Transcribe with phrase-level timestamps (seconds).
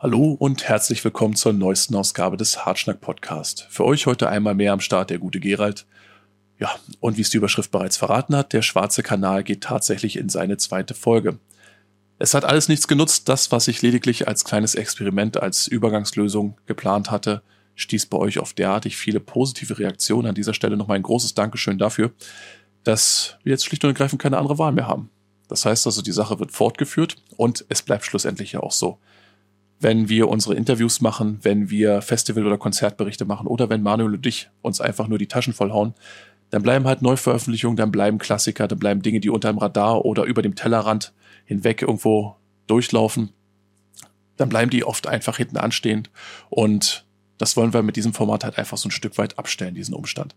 [0.00, 3.68] Hallo und herzlich willkommen zur neuesten Ausgabe des Hartschnack Podcast.
[3.70, 5.86] Für euch heute einmal mehr am Start der gute Gerald.
[6.58, 10.28] Ja, und wie es die Überschrift bereits verraten hat, der schwarze Kanal geht tatsächlich in
[10.28, 11.38] seine zweite Folge.
[12.18, 17.12] Es hat alles nichts genutzt, das, was ich lediglich als kleines Experiment, als Übergangslösung geplant
[17.12, 17.42] hatte,
[17.76, 20.26] stieß bei euch auf derartig viele positive Reaktionen.
[20.26, 22.12] An dieser Stelle nochmal ein großes Dankeschön dafür,
[22.82, 25.10] dass wir jetzt schlicht und ergreifend keine andere Wahl mehr haben.
[25.48, 28.98] Das heißt also, die Sache wird fortgeführt und es bleibt schlussendlich ja auch so
[29.84, 34.26] wenn wir unsere Interviews machen, wenn wir Festival- oder Konzertberichte machen oder wenn Manuel und
[34.26, 35.94] ich uns einfach nur die Taschen vollhauen,
[36.48, 40.24] dann bleiben halt Neuveröffentlichungen, dann bleiben Klassiker, dann bleiben Dinge, die unter dem Radar oder
[40.24, 41.12] über dem Tellerrand
[41.44, 43.30] hinweg irgendwo durchlaufen.
[44.36, 46.10] Dann bleiben die oft einfach hinten anstehend
[46.48, 47.04] und
[47.36, 50.34] das wollen wir mit diesem Format halt einfach so ein Stück weit abstellen, diesen Umstand.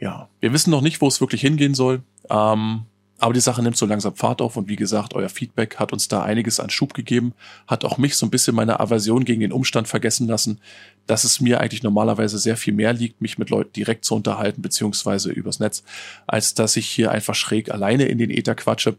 [0.00, 2.02] Ja, wir wissen noch nicht, wo es wirklich hingehen soll.
[2.28, 2.86] Ähm,
[3.20, 6.08] aber die Sache nimmt so langsam Fahrt auf und wie gesagt, euer Feedback hat uns
[6.08, 7.34] da einiges an Schub gegeben,
[7.66, 10.60] hat auch mich so ein bisschen meine Aversion gegen den Umstand vergessen lassen,
[11.06, 14.62] dass es mir eigentlich normalerweise sehr viel mehr liegt, mich mit Leuten direkt zu unterhalten,
[14.62, 15.84] beziehungsweise übers Netz,
[16.26, 18.96] als dass ich hier einfach schräg alleine in den Äther quatsche.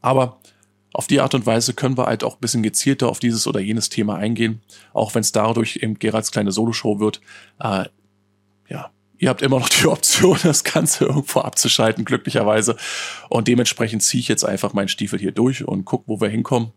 [0.00, 0.38] Aber
[0.94, 3.60] auf die Art und Weise können wir halt auch ein bisschen gezielter auf dieses oder
[3.60, 4.62] jenes Thema eingehen,
[4.94, 7.20] auch wenn es dadurch eben Gerards kleine Soloshow wird.
[7.60, 7.84] Äh,
[9.18, 12.76] ihr habt immer noch die Option, das Ganze irgendwo abzuschalten, glücklicherweise.
[13.28, 16.72] Und dementsprechend ziehe ich jetzt einfach meinen Stiefel hier durch und guck, wo wir hinkommen.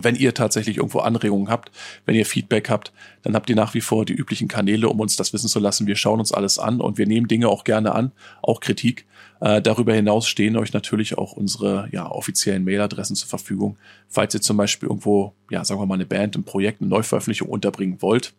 [0.00, 1.72] Wenn ihr tatsächlich irgendwo Anregungen habt,
[2.06, 5.16] wenn ihr Feedback habt, dann habt ihr nach wie vor die üblichen Kanäle, um uns
[5.16, 5.88] das wissen zu lassen.
[5.88, 9.04] Wir schauen uns alles an und wir nehmen Dinge auch gerne an, auch Kritik.
[9.40, 14.40] Äh, darüber hinaus stehen euch natürlich auch unsere ja, offiziellen Mailadressen zur Verfügung, falls ihr
[14.40, 18.32] zum Beispiel irgendwo, ja, sagen wir mal, eine Band, ein Projekt, eine Neuveröffentlichung unterbringen wollt.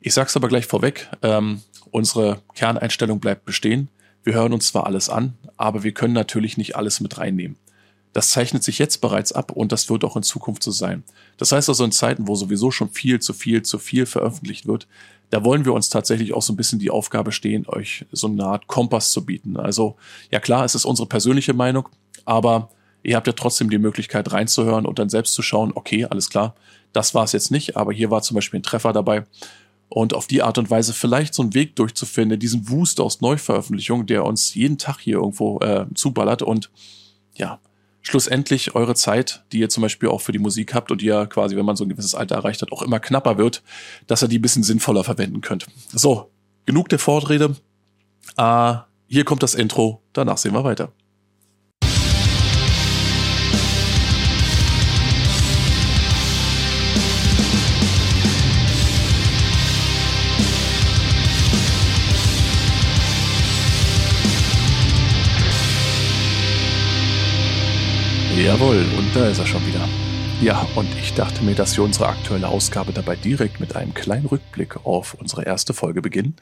[0.00, 3.88] Ich sag's aber gleich vorweg, ähm, unsere Kerneinstellung bleibt bestehen.
[4.24, 7.56] Wir hören uns zwar alles an, aber wir können natürlich nicht alles mit reinnehmen.
[8.12, 11.04] Das zeichnet sich jetzt bereits ab und das wird auch in Zukunft so sein.
[11.36, 14.86] Das heißt also in Zeiten, wo sowieso schon viel zu viel zu viel veröffentlicht wird,
[15.30, 18.44] da wollen wir uns tatsächlich auch so ein bisschen die Aufgabe stehen, euch so eine
[18.44, 19.56] Art Kompass zu bieten.
[19.58, 19.96] Also
[20.30, 21.88] ja klar, es ist unsere persönliche Meinung,
[22.24, 22.70] aber
[23.02, 26.54] ihr habt ja trotzdem die Möglichkeit reinzuhören und dann selbst zu schauen, okay, alles klar,
[26.92, 29.26] das war es jetzt nicht, aber hier war zum Beispiel ein Treffer dabei
[29.88, 34.06] und auf die Art und Weise vielleicht so einen Weg durchzufinden, diesen Wust aus Neuveröffentlichungen,
[34.06, 36.70] der uns jeden Tag hier irgendwo äh, zuballert und
[37.34, 37.60] ja,
[38.02, 41.26] schlussendlich eure Zeit, die ihr zum Beispiel auch für die Musik habt und die ja
[41.26, 43.62] quasi, wenn man so ein gewisses Alter erreicht hat, auch immer knapper wird,
[44.06, 45.66] dass ihr die ein bisschen sinnvoller verwenden könnt.
[45.92, 46.30] So,
[46.66, 47.56] genug der Vorrede.
[48.36, 48.74] Äh,
[49.08, 50.92] hier kommt das Intro, danach sehen wir weiter.
[68.48, 69.86] Jawohl, und da ist er schon wieder.
[70.40, 74.24] Ja, und ich dachte mir, dass wir unsere aktuelle Ausgabe dabei direkt mit einem kleinen
[74.24, 76.34] Rückblick auf unsere erste Folge beginnen,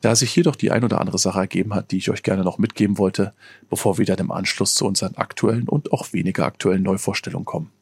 [0.00, 2.44] da sich hier doch die ein oder andere Sache ergeben hat, die ich euch gerne
[2.44, 3.32] noch mitgeben wollte,
[3.68, 7.72] bevor wir dann im Anschluss zu unseren aktuellen und auch weniger aktuellen Neuvorstellungen kommen.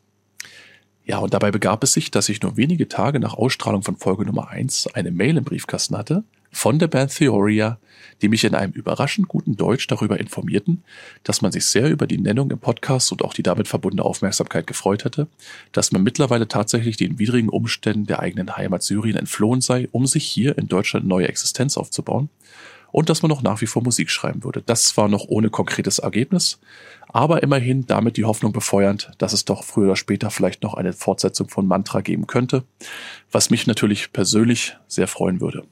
[1.05, 4.25] Ja, und dabei begab es sich, dass ich nur wenige Tage nach Ausstrahlung von Folge
[4.25, 7.79] Nummer 1 eine Mail im Briefkasten hatte, von der Band Theoria,
[8.21, 10.85] die mich in einem überraschend guten Deutsch darüber informierten,
[11.25, 14.67] dass man sich sehr über die Nennung im Podcast und auch die damit verbundene Aufmerksamkeit
[14.67, 15.27] gefreut hatte,
[15.73, 20.25] dass man mittlerweile tatsächlich den widrigen Umständen der eigenen Heimat Syrien entflohen sei, um sich
[20.25, 22.29] hier in Deutschland neue Existenz aufzubauen
[22.93, 24.63] und dass man noch nach wie vor Musik schreiben würde.
[24.65, 26.61] Das zwar noch ohne konkretes Ergebnis,
[27.09, 30.93] aber immerhin damit die Hoffnung befeuernd, dass es doch früher oder später vielleicht noch eine
[30.93, 32.65] Fortsetzung von Mantra geben könnte,
[33.33, 35.65] was mich natürlich persönlich sehr freuen würde.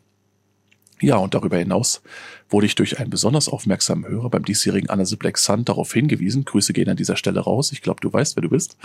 [1.00, 2.02] Ja, und darüber hinaus
[2.48, 6.44] wurde ich durch einen besonders aufmerksamen Hörer beim diesjährigen Anna the Black Sun darauf hingewiesen,
[6.44, 8.76] Grüße gehen an dieser Stelle raus, ich glaube, du weißt, wer du bist,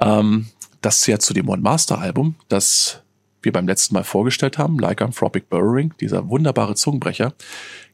[0.00, 0.46] ähm,
[0.80, 3.00] dass ja zu dem One Master Album, das
[3.44, 7.34] wir beim letzten Mal vorgestellt haben, Lycanthropic Burrowing, dieser wunderbare Zungenbrecher,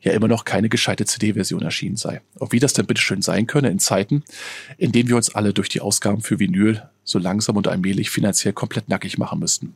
[0.01, 2.21] ja immer noch keine gescheite CD-Version erschienen sei.
[2.39, 4.25] Und wie das denn bitte schön sein könne in Zeiten,
[4.79, 8.53] in denen wir uns alle durch die Ausgaben für Vinyl so langsam und allmählich finanziell
[8.53, 9.75] komplett nackig machen müssten.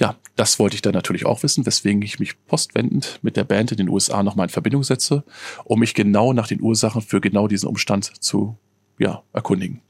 [0.00, 3.70] Ja, das wollte ich dann natürlich auch wissen, weswegen ich mich postwendend mit der Band
[3.70, 5.24] in den USA nochmal in Verbindung setze,
[5.64, 8.56] um mich genau nach den Ursachen für genau diesen Umstand zu
[8.98, 9.82] ja, erkundigen.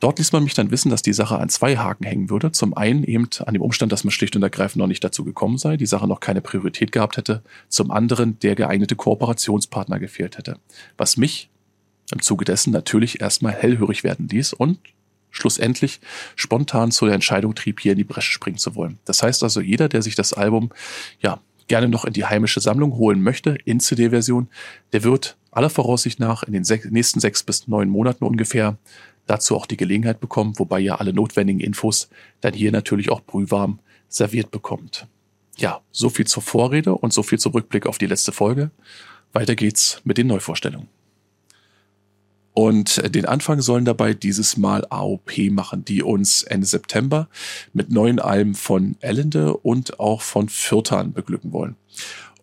[0.00, 2.50] Dort ließ man mich dann wissen, dass die Sache an zwei Haken hängen würde.
[2.52, 5.58] Zum einen eben an dem Umstand, dass man schlicht und ergreifend noch nicht dazu gekommen
[5.58, 7.42] sei, die Sache noch keine Priorität gehabt hätte.
[7.68, 10.58] Zum anderen der geeignete Kooperationspartner gefehlt hätte.
[10.96, 11.50] Was mich
[12.10, 14.78] im Zuge dessen natürlich erstmal hellhörig werden ließ und
[15.36, 16.00] schlussendlich
[16.34, 18.98] spontan zu der Entscheidung trieb, hier in die Bresche springen zu wollen.
[19.04, 20.70] Das heißt also, jeder, der sich das Album
[21.20, 24.48] ja gerne noch in die heimische Sammlung holen möchte, in CD-Version,
[24.92, 28.78] der wird aller Voraussicht nach in den nächsten sechs bis neun Monaten ungefähr
[29.26, 32.08] dazu auch die Gelegenheit bekommen, wobei ihr alle notwendigen Infos
[32.40, 35.06] dann hier natürlich auch brühwarm serviert bekommt.
[35.56, 38.70] Ja, so viel zur Vorrede und so viel zum Rückblick auf die letzte Folge.
[39.32, 40.88] Weiter geht's mit den Neuvorstellungen.
[42.58, 47.28] Und den Anfang sollen dabei dieses Mal AOP machen, die uns Ende September
[47.74, 51.76] mit neuen Alben von Ellende und auch von Fürtan beglücken wollen.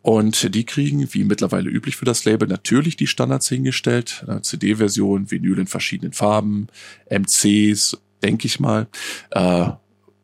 [0.04, 4.24] Und die kriegen, wie mittlerweile üblich für das Label, natürlich die Standards hingestellt.
[4.44, 6.68] CD-Version, Vinyl in verschiedenen Farben,
[7.10, 8.86] MCs, denke ich mal.
[9.32, 9.72] Äh,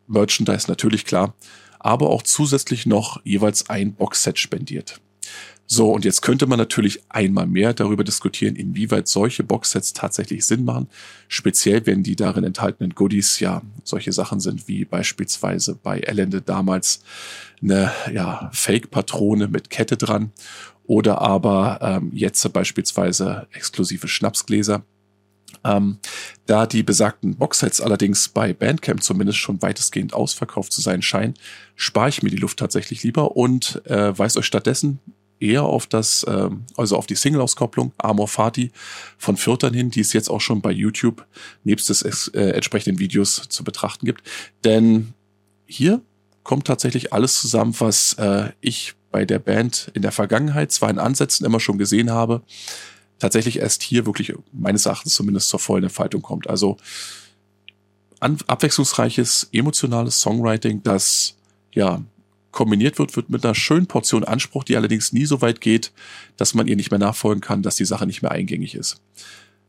[0.05, 1.33] Merchandise natürlich klar.
[1.79, 5.01] Aber auch zusätzlich noch jeweils ein Boxset spendiert.
[5.71, 10.65] So, und jetzt könnte man natürlich einmal mehr darüber diskutieren, inwieweit solche Boxsets tatsächlich Sinn
[10.65, 10.87] machen.
[11.27, 17.03] Speziell, wenn die darin enthaltenen Goodies ja solche Sachen sind, wie beispielsweise bei Elende damals
[17.61, 20.31] eine ja, Fake-Patrone mit Kette dran
[20.87, 24.81] oder aber ähm, jetzt beispielsweise exklusive Schnapsgläser.
[25.63, 25.99] Ähm,
[26.47, 31.35] da die besagten Boxsets allerdings bei Bandcamp zumindest schon weitestgehend ausverkauft zu sein scheinen,
[31.75, 34.99] spare ich mir die Luft tatsächlich lieber und äh, weise euch stattdessen
[35.39, 38.71] eher auf das, äh, also auf die Single-Auskopplung Amor Fati
[39.17, 41.25] von Fürtern hin, die es jetzt auch schon bei YouTube
[41.63, 44.23] nebst des äh, entsprechenden Videos zu betrachten gibt.
[44.63, 45.13] Denn
[45.65, 46.01] hier
[46.43, 50.99] kommt tatsächlich alles zusammen, was äh, ich bei der Band in der Vergangenheit zwar in
[50.99, 52.41] Ansätzen immer schon gesehen habe,
[53.17, 56.49] tatsächlich erst hier wirklich meines Erachtens zumindest zur vollen Entfaltung kommt.
[56.49, 56.77] Also
[58.19, 61.35] abwechslungsreiches, emotionales Songwriting, das
[61.73, 62.01] ja
[62.51, 65.91] kombiniert wird, wird mit einer schönen Portion Anspruch, die allerdings nie so weit geht,
[66.37, 69.01] dass man ihr nicht mehr nachfolgen kann, dass die Sache nicht mehr eingängig ist.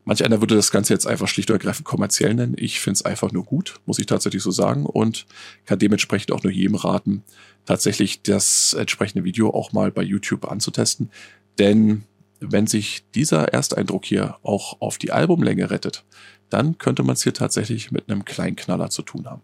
[0.03, 2.55] Manch einer würde das Ganze jetzt einfach schlicht und ergreifend kommerziell nennen.
[2.57, 5.27] Ich finde es einfach nur gut, muss ich tatsächlich so sagen, und
[5.65, 7.23] kann dementsprechend auch nur jedem raten,
[7.65, 11.11] tatsächlich das entsprechende Video auch mal bei YouTube anzutesten.
[11.59, 12.03] Denn
[12.39, 16.03] wenn sich dieser Ersteindruck hier auch auf die Albumlänge rettet,
[16.49, 19.41] dann könnte man es hier tatsächlich mit einem kleinen Knaller zu tun haben.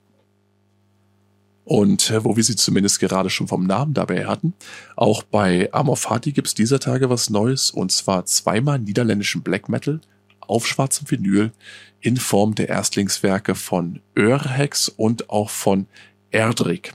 [1.67, 4.53] Und äh, wo wir sie zumindest gerade schon vom Namen dabei hatten,
[4.95, 9.99] auch bei Amor Fati gibt's dieser Tage was Neues und zwar zweimal niederländischen Black Metal
[10.39, 11.51] auf schwarzem Vinyl
[11.99, 15.87] in Form der Erstlingswerke von Örhex und auch von
[16.31, 16.93] Erdrik.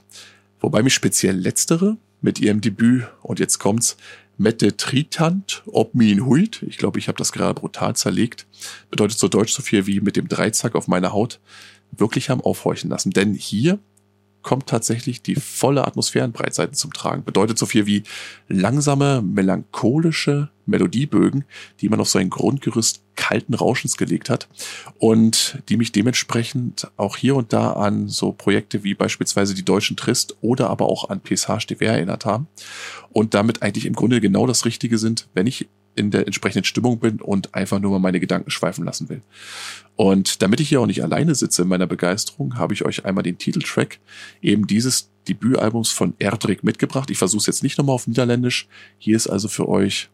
[0.59, 3.99] Wobei mich speziell letztere mit ihrem Debüt, und jetzt kommt's,
[4.39, 8.47] Mette Tritant, ob min huit, ich glaube, ich habe das gerade brutal zerlegt,
[8.91, 11.41] bedeutet so deutsch so viel wie mit dem Dreizack auf meiner Haut,
[11.91, 13.11] wirklich haben aufhorchen lassen.
[13.11, 13.79] Denn hier
[14.43, 17.25] kommt tatsächlich die volle Atmosphärenbreitseite zum Tragen.
[17.25, 18.03] Bedeutet so viel wie
[18.49, 21.45] langsame, melancholische Melodiebögen,
[21.81, 24.49] die man auf so ein Grundgerüst kalten Rauschens gelegt hat
[24.99, 29.97] und die mich dementsprechend auch hier und da an so Projekte wie beispielsweise die Deutschen
[29.97, 32.49] Trist oder aber auch an de Ver erinnert haben
[33.11, 36.99] und damit eigentlich im Grunde genau das Richtige sind, wenn ich in der entsprechenden Stimmung
[36.99, 39.23] bin und einfach nur mal meine Gedanken schweifen lassen will.
[39.97, 43.23] Und damit ich hier auch nicht alleine sitze in meiner Begeisterung, habe ich euch einmal
[43.23, 43.99] den Titeltrack
[44.41, 47.11] eben dieses Debütalbums von Erdrik mitgebracht.
[47.11, 48.69] Ich versuche es jetzt nicht nochmal auf Niederländisch.
[48.99, 50.09] Hier ist also für euch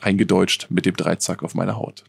[0.00, 2.04] eingedeutscht mit dem Dreizack auf meiner Haut.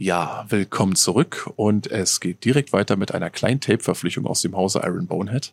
[0.00, 4.80] Ja, willkommen zurück und es geht direkt weiter mit einer kleinen Tape-Verpflichtung aus dem Hause
[4.84, 5.52] Iron Bonehead.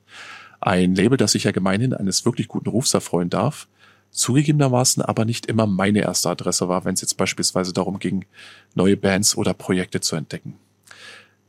[0.62, 3.68] Ein Label, das sich ja gemeinhin eines wirklich guten Rufs erfreuen darf,
[4.12, 8.26] zugegebenermaßen aber nicht immer meine erste Adresse war, wenn es jetzt beispielsweise darum ging,
[8.76, 10.54] neue Bands oder Projekte zu entdecken.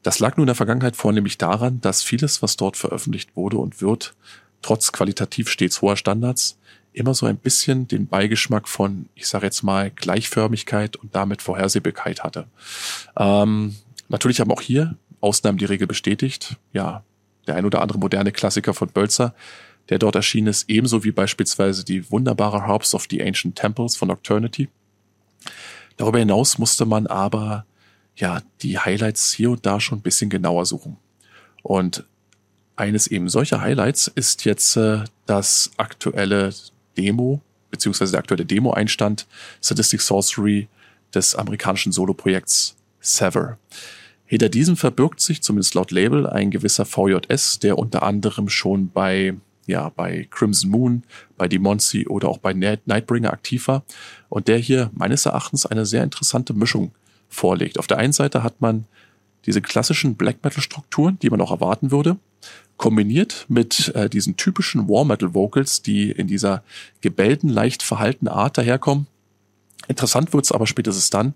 [0.02, 3.82] Das lag nun in der Vergangenheit vornehmlich daran, dass vieles, was dort veröffentlicht wurde und
[3.82, 4.14] wird,
[4.62, 6.56] trotz qualitativ stets hoher Standards,
[6.96, 12.24] immer so ein bisschen den Beigeschmack von, ich sage jetzt mal, Gleichförmigkeit und damit Vorhersehbarkeit
[12.24, 12.48] hatte.
[13.16, 13.76] Ähm,
[14.08, 16.56] natürlich haben auch hier Ausnahmen die Regel bestätigt.
[16.72, 17.04] Ja,
[17.46, 19.34] der ein oder andere moderne Klassiker von Bölzer,
[19.90, 24.08] der dort erschienen ist, ebenso wie beispielsweise die wunderbare Harps of the Ancient Temples von
[24.08, 24.70] Nocturnity.
[25.98, 27.66] Darüber hinaus musste man aber
[28.16, 30.96] ja die Highlights hier und da schon ein bisschen genauer suchen.
[31.62, 32.04] Und
[32.74, 36.54] eines eben solcher Highlights ist jetzt äh, das aktuelle
[36.96, 39.26] Demo, beziehungsweise der aktuelle Demo-Einstand
[39.60, 40.68] Sadistic Sorcery
[41.14, 43.58] des amerikanischen Solo-Projekts Sever.
[44.24, 49.34] Hinter diesem verbirgt sich, zumindest laut Label, ein gewisser VJS, der unter anderem schon bei,
[49.66, 51.02] ja, bei Crimson Moon,
[51.36, 53.84] bei Demoncy oder auch bei Nightbringer aktiv war
[54.28, 56.92] und der hier meines Erachtens eine sehr interessante Mischung
[57.28, 57.78] vorlegt.
[57.78, 58.86] Auf der einen Seite hat man
[59.46, 62.16] diese klassischen Black Metal Strukturen, die man auch erwarten würde,
[62.76, 66.62] kombiniert mit äh, diesen typischen War Metal Vocals, die in dieser
[67.00, 69.06] gebellten, leicht verhaltenen Art daherkommen.
[69.88, 71.34] Interessant wird's aber spätestens dann,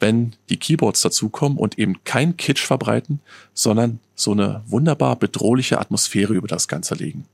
[0.00, 3.20] wenn die Keyboards dazukommen und eben kein Kitsch verbreiten,
[3.54, 7.26] sondern so eine wunderbar bedrohliche Atmosphäre über das Ganze legen.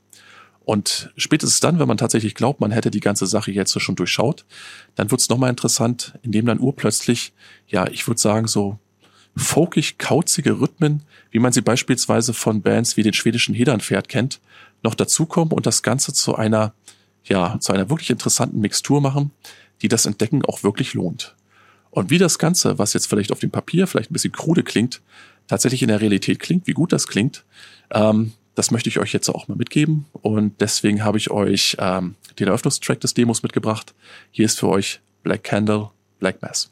[0.69, 4.45] Und spätestens dann, wenn man tatsächlich glaubt, man hätte die ganze Sache jetzt schon durchschaut,
[4.97, 7.33] dann wird's nochmal interessant, indem dann urplötzlich,
[7.69, 8.79] ja, ich würde sagen, so
[9.35, 14.41] folkig kauzige Rhythmen, wie man sie beispielsweise von Bands wie den schwedischen Hedernpferd kennt,
[14.83, 16.73] noch dazukommen und das Ganze zu einer,
[17.25, 19.31] ja, zu einer wirklich interessanten Mixtur machen,
[19.83, 21.35] die das Entdecken auch wirklich lohnt.
[21.91, 25.01] Und wie das Ganze, was jetzt vielleicht auf dem Papier vielleicht ein bisschen krude klingt,
[25.47, 27.45] tatsächlich in der Realität klingt, wie gut das klingt,
[27.91, 30.07] ähm, das möchte ich euch jetzt auch mal mitgeben.
[30.13, 33.95] Und deswegen habe ich euch ähm, den Eröffnungstrack des Demos mitgebracht.
[34.33, 36.71] Hier ist für euch Black Candle, Black Mass.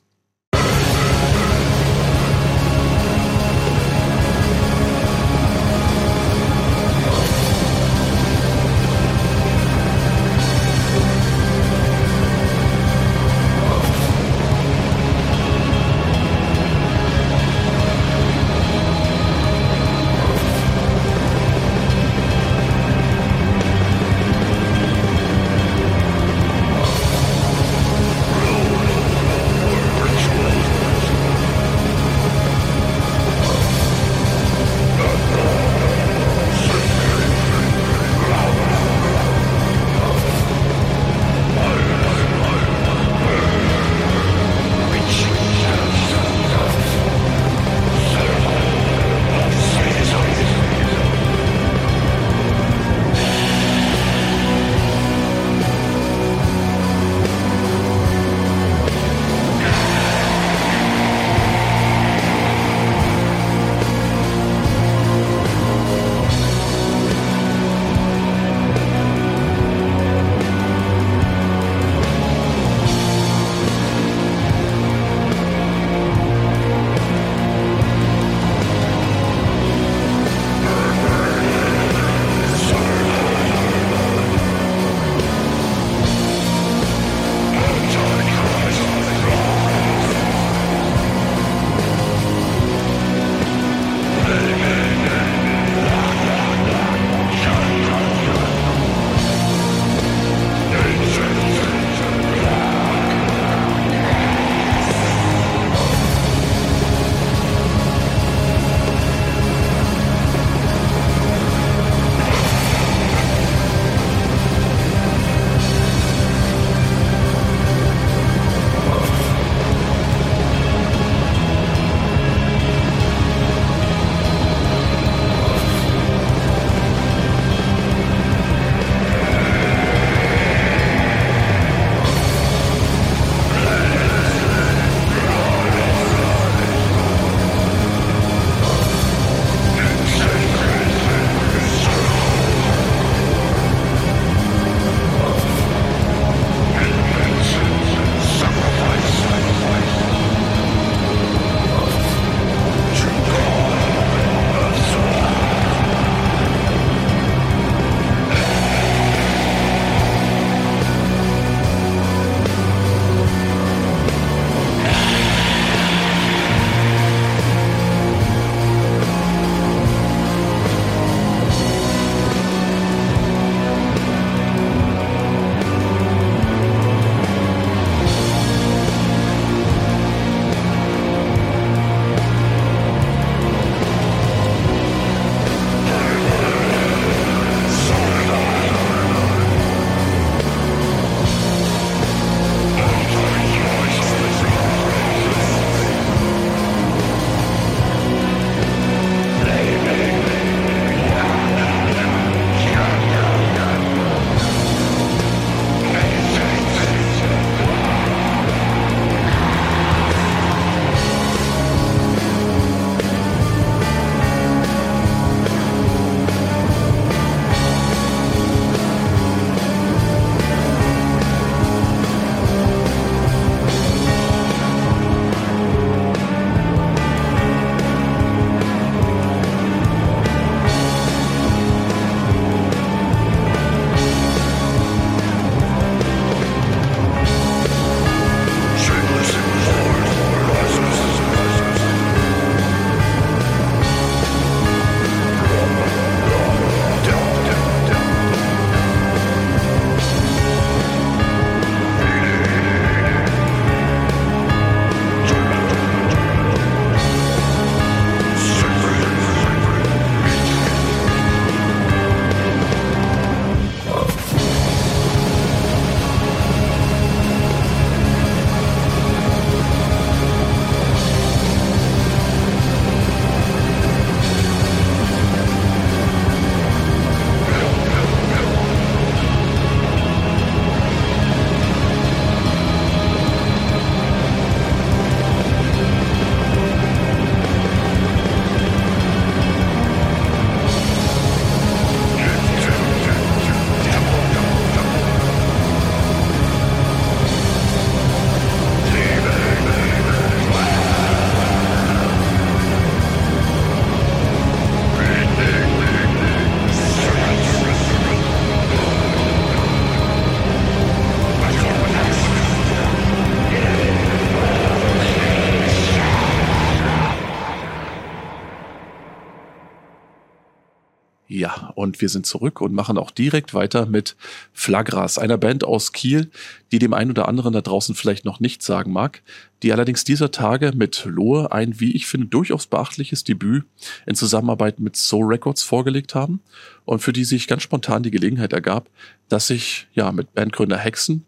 [321.29, 324.15] Ja, und wir sind zurück und machen auch direkt weiter mit
[324.53, 326.31] Flagras, einer Band aus Kiel,
[326.71, 329.23] die dem einen oder anderen da draußen vielleicht noch nicht sagen mag,
[329.65, 333.65] die allerdings dieser Tage mit Lohe ein, wie ich finde, durchaus beachtliches Debüt
[334.07, 336.41] in Zusammenarbeit mit Soul Records vorgelegt haben
[336.85, 338.89] und für die sich ganz spontan die Gelegenheit ergab,
[339.29, 341.25] dass ich ja mit Bandgründer Hexen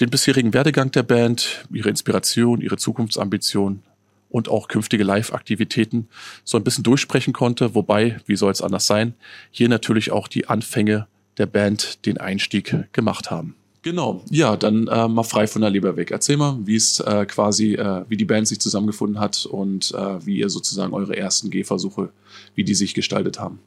[0.00, 3.84] den bisherigen Werdegang der Band, ihre Inspiration, ihre Zukunftsambition
[4.32, 6.08] und auch künftige Live-Aktivitäten
[6.42, 7.74] so ein bisschen durchsprechen konnte.
[7.74, 9.14] Wobei, wie soll es anders sein,
[9.50, 11.06] hier natürlich auch die Anfänge
[11.38, 13.54] der Band den Einstieg gemacht haben.
[13.82, 16.12] Genau, ja, dann äh, mal frei von der Leber weg.
[16.12, 20.24] Erzähl mal, wie es äh, quasi, äh, wie die Band sich zusammengefunden hat und äh,
[20.24, 22.10] wie ihr sozusagen eure ersten Gehversuche,
[22.54, 23.58] wie die sich gestaltet haben.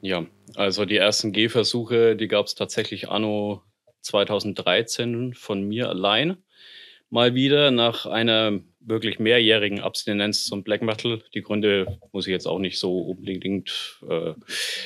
[0.00, 3.62] Ja, also die ersten Gehversuche, die gab es tatsächlich anno
[4.02, 6.36] 2013 von mir allein
[7.10, 11.22] mal wieder nach einer wirklich mehrjährigen Abstinenz zum Black Metal.
[11.34, 14.34] Die Gründe muss ich jetzt auch nicht so unbedingt äh,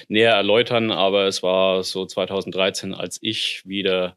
[0.09, 4.17] näher erläutern, aber es war so 2013, als ich wieder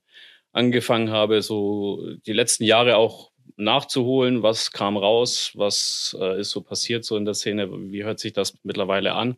[0.52, 6.62] angefangen habe, so die letzten Jahre auch nachzuholen, was kam raus, was äh, ist so
[6.62, 9.38] passiert so in der Szene, wie hört sich das mittlerweile an.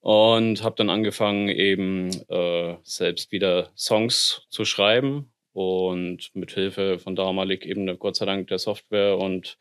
[0.00, 7.16] Und habe dann angefangen, eben äh, selbst wieder Songs zu schreiben und mit Hilfe von
[7.16, 9.56] damalig eben Gott sei Dank der Software und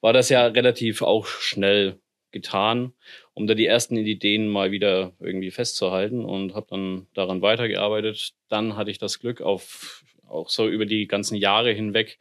[0.00, 1.98] war das ja relativ auch schnell
[2.32, 2.92] getan,
[3.32, 8.34] um da die ersten Ideen mal wieder irgendwie festzuhalten und habe dann daran weitergearbeitet.
[8.48, 12.18] Dann hatte ich das Glück auf auch so über die ganzen Jahre hinweg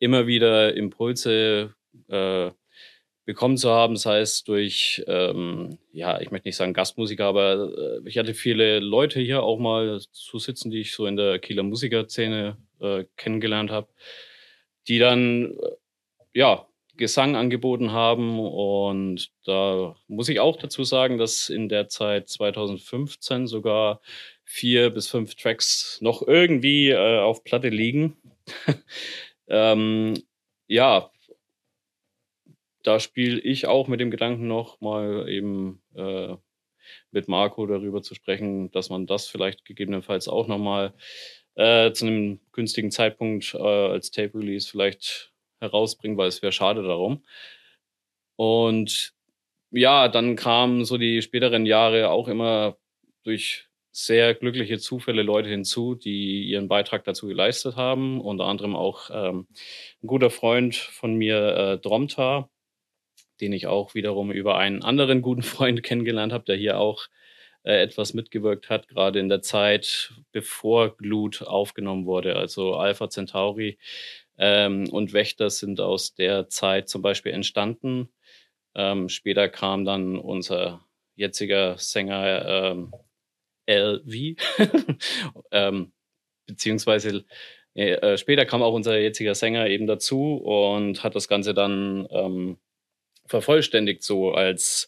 [0.00, 1.74] immer wieder Impulse
[2.08, 2.50] äh,
[3.24, 8.08] bekommen zu haben, sei es durch, ähm, ja, ich möchte nicht sagen Gastmusiker, aber äh,
[8.08, 11.62] ich hatte viele Leute hier auch mal zu sitzen, die ich so in der Kieler
[11.62, 13.88] Musikerszene äh, kennengelernt habe,
[14.88, 15.70] die dann, äh,
[16.34, 18.38] ja, Gesang angeboten haben.
[18.38, 24.00] Und da muss ich auch dazu sagen, dass in der Zeit 2015 sogar
[24.44, 28.16] vier bis fünf Tracks noch irgendwie äh, auf Platte liegen.
[29.48, 30.14] ähm,
[30.68, 31.10] ja,
[32.84, 36.36] da spiele ich auch mit dem Gedanken noch mal eben äh,
[37.10, 40.94] mit Marco darüber zu sprechen, dass man das vielleicht gegebenenfalls auch noch mal
[41.56, 46.82] äh, zu einem günstigen Zeitpunkt äh, als Tape Release vielleicht herausbringt, weil es wäre schade
[46.82, 47.24] darum.
[48.36, 49.14] Und
[49.70, 52.76] ja, dann kamen so die späteren Jahre auch immer
[53.24, 58.20] durch sehr glückliche Zufälle Leute hinzu, die ihren Beitrag dazu geleistet haben.
[58.20, 59.46] Unter anderem auch ähm,
[60.02, 62.50] ein guter Freund von mir, äh, Dromtar,
[63.40, 67.08] den ich auch wiederum über einen anderen guten Freund kennengelernt habe, der hier auch
[67.64, 72.36] äh, etwas mitgewirkt hat, gerade in der Zeit, bevor Glut aufgenommen wurde.
[72.36, 73.78] Also Alpha Centauri
[74.38, 78.08] ähm, und Wächter sind aus der Zeit zum Beispiel entstanden.
[78.74, 80.84] Ähm, später kam dann unser
[81.16, 82.92] jetziger Sänger ähm,
[83.66, 84.36] LV,
[85.52, 85.92] ähm,
[86.46, 87.24] beziehungsweise
[87.74, 92.58] äh, später kam auch unser jetziger Sänger eben dazu und hat das Ganze dann ähm,
[93.26, 94.86] vervollständigt so als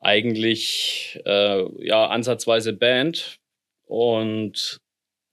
[0.00, 3.38] eigentlich äh, ja ansatzweise Band
[3.86, 4.80] und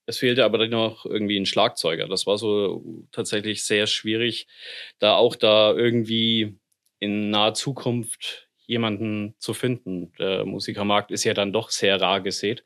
[0.06, 2.08] es fehlte aber dann noch irgendwie ein Schlagzeuger.
[2.08, 4.48] Das war so tatsächlich sehr schwierig,
[5.00, 6.58] da auch da irgendwie
[7.00, 10.14] in naher Zukunft jemanden zu finden.
[10.20, 12.64] Der Musikermarkt ist ja dann doch sehr rar gesät.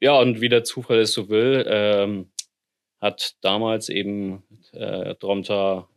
[0.00, 2.30] Ja, und wie der Zufall es so will, ähm,
[3.00, 5.88] hat damals eben äh, Dromta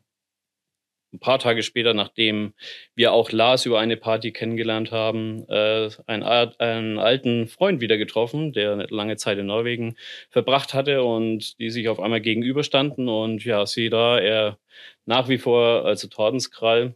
[1.12, 2.54] ein paar Tage später, nachdem
[2.96, 8.54] wir auch Lars über eine Party kennengelernt haben, äh, einen, einen alten Freund wieder getroffen,
[8.54, 9.96] der eine lange Zeit in Norwegen
[10.30, 13.10] verbracht hatte und die sich auf einmal gegenüberstanden.
[13.10, 14.60] Und ja, sie da, er
[15.06, 16.96] nach wie vor, also Tordenskrall,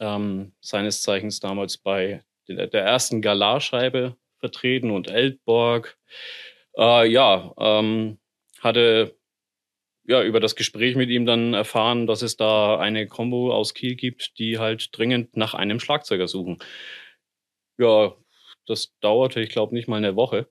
[0.00, 5.96] ähm, seines Zeichens damals bei der, der ersten Galarscheibe vertreten und Eldborg.
[6.76, 8.18] Äh, ja, ähm,
[8.60, 9.16] hatte
[10.06, 13.94] ja, über das Gespräch mit ihm dann erfahren, dass es da eine Combo aus Kiel
[13.96, 16.58] gibt, die halt dringend nach einem Schlagzeuger suchen.
[17.78, 18.14] Ja,
[18.66, 20.48] das dauerte, ich glaube, nicht mal eine Woche,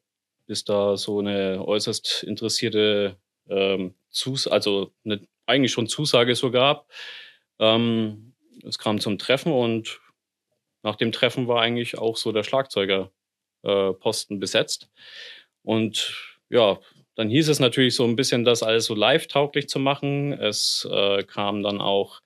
[0.47, 3.17] bis da so eine äußerst interessierte
[3.49, 6.89] ähm, Zus also eine, eigentlich schon Zusage so gab.
[7.59, 9.99] Ähm, es kam zum Treffen und
[10.83, 14.89] nach dem Treffen war eigentlich auch so der Schlagzeugerposten äh, besetzt.
[15.63, 16.79] Und ja,
[17.15, 20.33] dann hieß es natürlich so ein bisschen, das alles so live-tauglich zu machen.
[20.33, 22.21] Es äh, kam dann auch,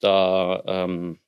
[0.00, 1.20] da ähm,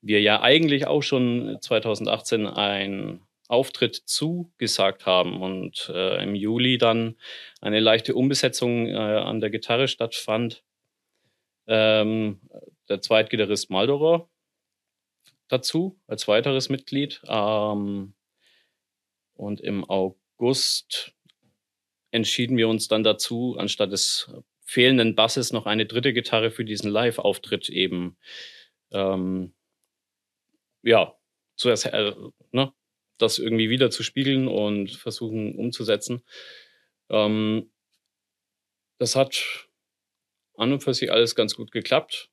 [0.00, 7.16] wir ja eigentlich auch schon 2018 ein Auftritt zugesagt haben und äh, im Juli dann
[7.60, 10.64] eine leichte Umbesetzung äh, an der Gitarre stattfand.
[11.68, 12.40] Ähm,
[12.88, 14.28] der Zweitgitarrist Maldoror
[15.48, 17.20] dazu als weiteres Mitglied.
[17.26, 18.14] Ähm,
[19.34, 21.15] Und im August
[22.10, 24.30] entschieden wir uns dann dazu, anstatt des
[24.64, 28.16] fehlenden Basses noch eine dritte Gitarre für diesen Live-Auftritt eben
[28.92, 29.52] ähm,
[30.82, 31.16] ja,
[31.56, 32.14] zuerst äh,
[32.52, 32.72] ne,
[33.18, 36.22] das irgendwie wieder zu spiegeln und versuchen umzusetzen.
[37.10, 37.70] Ähm,
[38.98, 39.68] das hat
[40.56, 42.30] an und für sich alles ganz gut geklappt,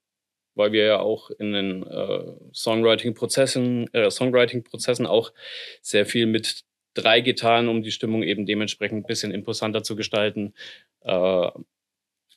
[0.56, 5.34] weil wir ja auch in den äh, Songwriting-Prozessen, äh, Songwriting-Prozessen auch
[5.82, 10.54] sehr viel mit drei Gitarren, um die Stimmung eben dementsprechend ein bisschen imposanter zu gestalten,
[11.02, 11.52] äh,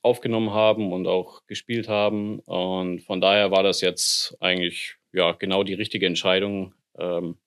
[0.03, 2.39] aufgenommen haben und auch gespielt haben.
[2.41, 6.75] Und von daher war das jetzt eigentlich ja genau die richtige Entscheidung.
[6.99, 7.39] Ähm,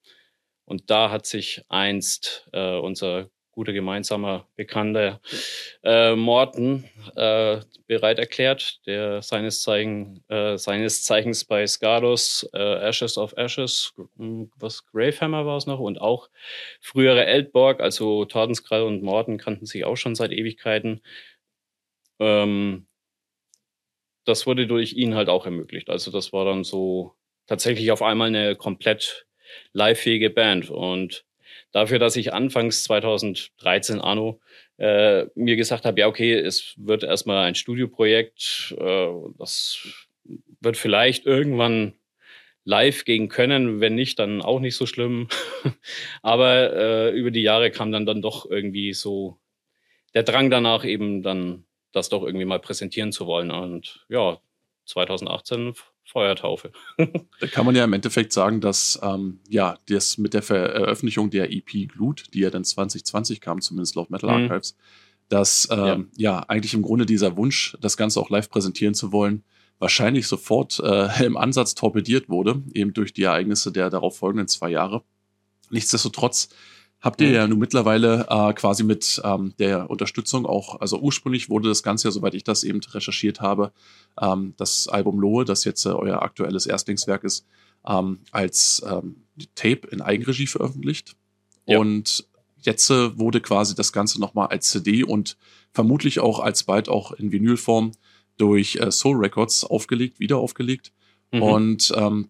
[0.66, 5.20] und da hat sich einst äh, unser guter gemeinsamer Bekannter
[5.82, 13.18] äh, Morten äh, bereit erklärt, der seines, Zeichen, äh, seines Zeichens bei Scardos äh, Ashes
[13.18, 16.30] of Ashes, hm, was Gravehammer war es noch, und auch
[16.80, 21.02] frühere Eldborg, also Tordenskrall und Morten kannten sich auch schon seit Ewigkeiten.
[22.18, 22.86] Ähm,
[24.24, 25.90] das wurde durch ihn halt auch ermöglicht.
[25.90, 27.14] Also das war dann so
[27.46, 29.26] tatsächlich auf einmal eine komplett
[29.74, 30.70] livefähige Band.
[30.70, 31.26] Und
[31.72, 34.40] dafür, dass ich anfangs 2013 Anno
[34.78, 39.86] äh, mir gesagt habe, ja, okay, es wird erstmal ein Studioprojekt, äh, das
[40.60, 41.94] wird vielleicht irgendwann
[42.64, 45.28] live gehen können, wenn nicht, dann auch nicht so schlimm.
[46.22, 49.38] Aber äh, über die Jahre kam dann dann doch irgendwie so
[50.14, 53.50] der Drang danach eben dann das doch irgendwie mal präsentieren zu wollen.
[53.50, 54.40] Und ja,
[54.86, 55.74] 2018
[56.10, 56.72] Feuertaufe.
[56.96, 61.52] da kann man ja im Endeffekt sagen, dass ähm, ja, das mit der Veröffentlichung der
[61.52, 64.50] EP Glut, die ja dann 2020 kam, zumindest laut Metal mhm.
[64.50, 65.24] Archives, mhm.
[65.28, 66.32] dass ähm, ja.
[66.32, 66.38] ja.
[66.48, 69.44] eigentlich im Grunde dieser Wunsch, das Ganze auch live präsentieren zu wollen,
[69.78, 74.70] wahrscheinlich sofort äh, im Ansatz torpediert wurde, eben durch die Ereignisse der darauf folgenden zwei
[74.70, 75.02] Jahre.
[75.70, 76.48] Nichtsdestotrotz
[77.00, 81.68] habt ihr ja nun mittlerweile äh, quasi mit ähm, der Unterstützung auch, also ursprünglich wurde
[81.68, 83.72] das Ganze ja, soweit ich das eben recherchiert habe,
[84.20, 87.46] ähm, das Album Lohe, das jetzt äh, euer aktuelles Erstlingswerk ist,
[87.86, 89.16] ähm, als ähm,
[89.54, 91.16] Tape in Eigenregie veröffentlicht.
[91.66, 91.78] Ja.
[91.78, 92.26] Und
[92.62, 95.36] jetzt äh, wurde quasi das Ganze nochmal als CD und
[95.72, 97.92] vermutlich auch alsbald auch in Vinylform
[98.36, 100.92] durch äh, Soul Records aufgelegt, wieder aufgelegt.
[101.32, 101.42] Mhm.
[101.42, 102.28] Und ähm,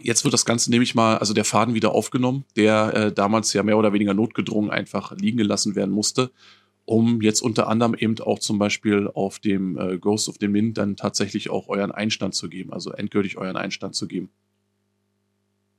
[0.00, 3.62] Jetzt wird das Ganze nämlich mal, also der Faden wieder aufgenommen, der äh, damals ja
[3.62, 6.30] mehr oder weniger notgedrungen einfach liegen gelassen werden musste,
[6.84, 10.74] um jetzt unter anderem eben auch zum Beispiel auf dem äh, Ghost of the Min
[10.74, 14.30] dann tatsächlich auch euren Einstand zu geben, also endgültig euren Einstand zu geben.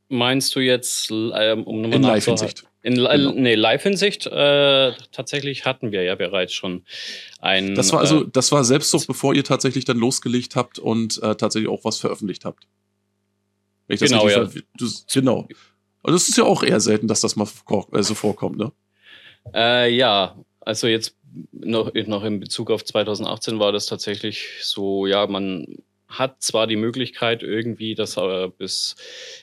[0.09, 2.63] Meinst du jetzt ähm, um In Live-Hinsicht.
[2.81, 3.31] In genau.
[3.33, 6.85] nee, Live-Hinsicht äh, tatsächlich hatten wir ja bereits schon
[7.39, 7.75] ein.
[7.75, 11.21] Das war also, äh, das war selbst so, bevor ihr tatsächlich dann losgelegt habt und
[11.21, 12.65] äh, tatsächlich auch was veröffentlicht habt.
[13.87, 14.49] Genau, ja.
[14.77, 15.47] Du, genau.
[16.01, 17.47] Und es ist ja auch eher selten, dass das mal
[17.93, 18.71] äh, so vorkommt, ne?
[19.53, 21.15] Äh, ja, also jetzt
[21.51, 26.75] noch, noch in Bezug auf 2018 war das tatsächlich so, ja, man hat zwar die
[26.75, 28.95] Möglichkeit, irgendwie das äh, bis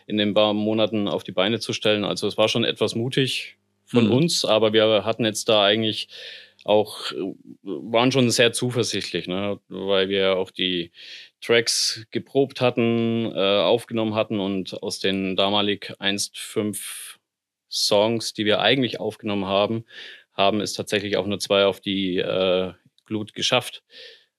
[0.07, 2.05] in den paar Monaten auf die Beine zu stellen.
[2.05, 4.13] Also es war schon etwas mutig von mhm.
[4.13, 6.09] uns, aber wir hatten jetzt da eigentlich
[6.65, 7.13] auch,
[7.63, 9.61] waren schon sehr zuversichtlich, ne?
[9.69, 10.93] weil wir auch die
[11.41, 17.19] Tracks geprobt hatten, äh, aufgenommen hatten und aus den damalig einst fünf
[17.71, 19.85] Songs, die wir eigentlich aufgenommen haben,
[20.33, 22.73] haben es tatsächlich auch nur zwei auf die äh,
[23.05, 23.83] Glut geschafft.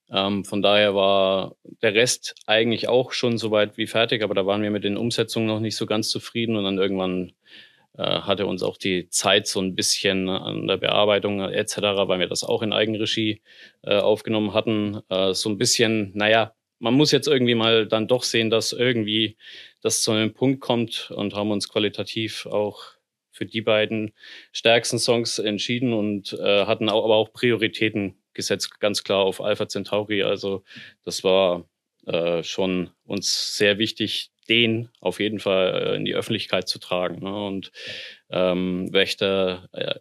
[0.10, 4.46] Ähm, von daher war der Rest eigentlich auch schon so weit wie fertig, aber da
[4.46, 7.34] waren wir mit den Umsetzungen noch nicht so ganz zufrieden und dann irgendwann äh,
[8.04, 12.44] hatte uns auch die Zeit so ein bisschen an der Bearbeitung etc., weil wir das
[12.44, 13.42] auch in Eigenregie
[13.84, 18.24] äh, aufgenommen hatten, äh, so ein bisschen, naja, man muss jetzt irgendwie mal dann doch
[18.24, 19.38] sehen, dass irgendwie
[19.82, 22.84] das zu einem Punkt kommt und haben uns qualitativ auch
[23.32, 24.14] für die beiden
[24.52, 29.68] stärksten Songs entschieden und äh, hatten auch, aber auch Prioritäten gesetzt, ganz klar auf Alpha
[29.68, 30.24] Centauri.
[30.24, 30.64] Also
[31.04, 31.68] das war
[32.06, 37.24] äh, schon uns sehr wichtig, den auf jeden Fall äh, in die Öffentlichkeit zu tragen.
[37.24, 37.46] Ne?
[37.46, 37.72] Und
[38.30, 39.96] ähm, Wächter äh,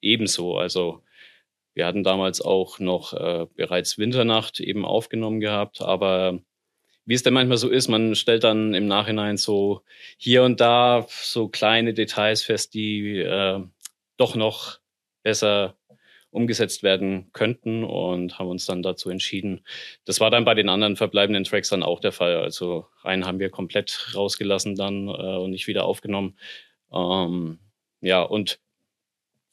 [0.00, 0.56] ebenso.
[0.56, 1.02] Also
[1.74, 6.40] wir hatten damals auch noch äh, bereits Winternacht eben aufgenommen gehabt, aber
[7.08, 9.80] wie es denn manchmal so ist, man stellt dann im Nachhinein so
[10.18, 13.64] hier und da so kleine Details fest, die äh,
[14.18, 14.78] doch noch
[15.22, 15.77] besser
[16.30, 19.62] umgesetzt werden könnten und haben uns dann dazu entschieden.
[20.04, 22.36] Das war dann bei den anderen verbleibenden Tracks dann auch der Fall.
[22.36, 26.36] Also einen haben wir komplett rausgelassen dann äh, und nicht wieder aufgenommen.
[26.92, 27.58] Ähm,
[28.00, 28.60] ja, und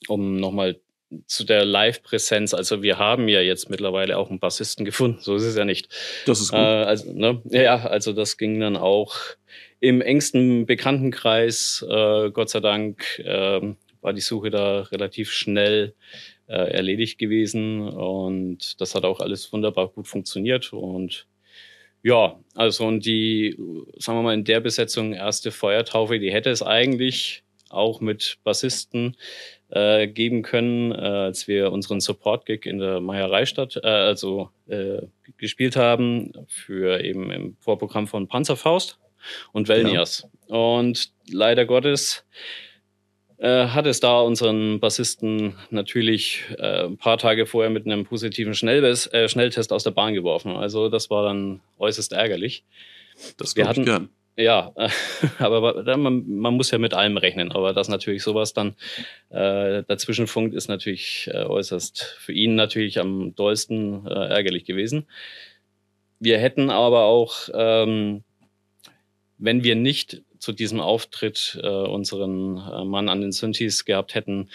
[0.07, 0.79] um nochmal
[1.27, 2.53] zu der Live-Präsenz.
[2.53, 5.19] Also wir haben ja jetzt mittlerweile auch einen Bassisten gefunden.
[5.25, 5.89] So ist es ja nicht.
[6.25, 6.59] Das ist gut.
[6.59, 7.41] Äh, also, ne?
[7.45, 9.15] Ja, also das ging dann auch
[9.79, 15.95] im engsten Bekanntenkreis, äh, Gott sei Dank, äh, war die Suche da relativ schnell
[16.47, 21.27] äh, erledigt gewesen und das hat auch alles wunderbar gut funktioniert und
[22.03, 23.57] ja, also und die,
[23.97, 29.17] sagen wir mal, in der Besetzung erste Feuertaufe, die hätte es eigentlich auch mit Bassisten
[29.69, 35.01] äh, geben können, äh, als wir unseren Support-Gig in der Meiereistadt äh, also äh,
[35.37, 38.99] gespielt haben für eben im Vorprogramm von Panzerfaust
[39.51, 40.27] und Velnias.
[40.47, 40.55] Ja.
[40.55, 42.25] Und leider Gottes
[43.45, 48.55] äh, hat es da unseren Bassisten natürlich äh, ein paar Tage vorher mit einem positiven
[48.55, 50.55] Schnellbes äh, Schnelltest aus der Bahn geworfen.
[50.55, 52.63] Also das war dann äußerst ärgerlich.
[53.37, 54.09] Das wir hatten, ich gern.
[54.35, 54.73] Ja,
[55.39, 57.51] aber man, man, muss ja mit allem rechnen.
[57.51, 58.75] Aber dass natürlich sowas dann
[59.29, 65.05] äh, dazwischen funkt, ist natürlich äh, äußerst für ihn natürlich am dollsten äh, ärgerlich gewesen.
[66.19, 68.23] Wir hätten aber auch, ähm,
[69.37, 74.49] wenn wir nicht zu diesem Auftritt äh, unseren äh, Mann an den Synthes gehabt hätten,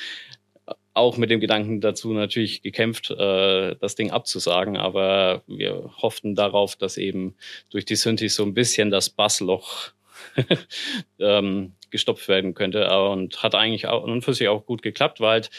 [0.95, 6.77] auch mit dem Gedanken dazu natürlich gekämpft, äh, das Ding abzusagen, aber wir hofften darauf,
[6.77, 7.35] dass eben
[7.71, 9.91] durch die Synthes so ein bisschen das Bassloch
[11.19, 12.89] ähm, gestopft werden könnte.
[13.01, 15.51] Und hat eigentlich auch und für sich auch gut geklappt, weil halt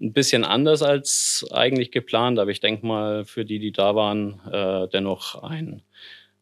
[0.00, 4.40] ein bisschen anders als eigentlich geplant, aber ich denke mal für die, die da waren,
[4.52, 5.82] äh, dennoch ein,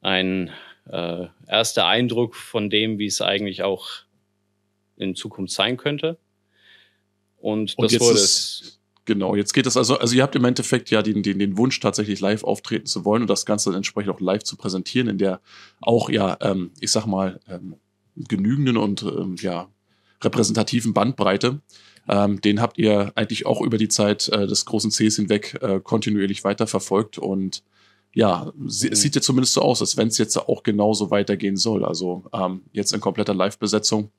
[0.03, 0.50] ein
[0.90, 3.88] äh, erster Eindruck von dem, wie es eigentlich auch
[4.96, 6.18] in Zukunft sein könnte.
[7.38, 8.76] Und, und das wurde es.
[9.07, 11.81] Genau, jetzt geht es also, also ihr habt im Endeffekt ja den, den, den Wunsch,
[11.81, 15.18] tatsächlich live auftreten zu wollen und das Ganze dann entsprechend auch live zu präsentieren, in
[15.18, 15.40] der
[15.81, 17.76] auch ja, ähm, ich sag mal, ähm,
[18.16, 19.68] genügenden und ähm, ja,
[20.22, 21.61] repräsentativen Bandbreite.
[22.09, 25.81] Ähm, den habt ihr eigentlich auch über die Zeit äh, des großen Cs hinweg äh,
[25.81, 27.64] kontinuierlich weiterverfolgt und
[28.12, 28.94] ja, es mhm.
[28.94, 31.85] sieht ja zumindest so aus, als wenn es jetzt auch genauso weitergehen soll.
[31.85, 34.11] Also ähm, jetzt in kompletter Live-Besetzung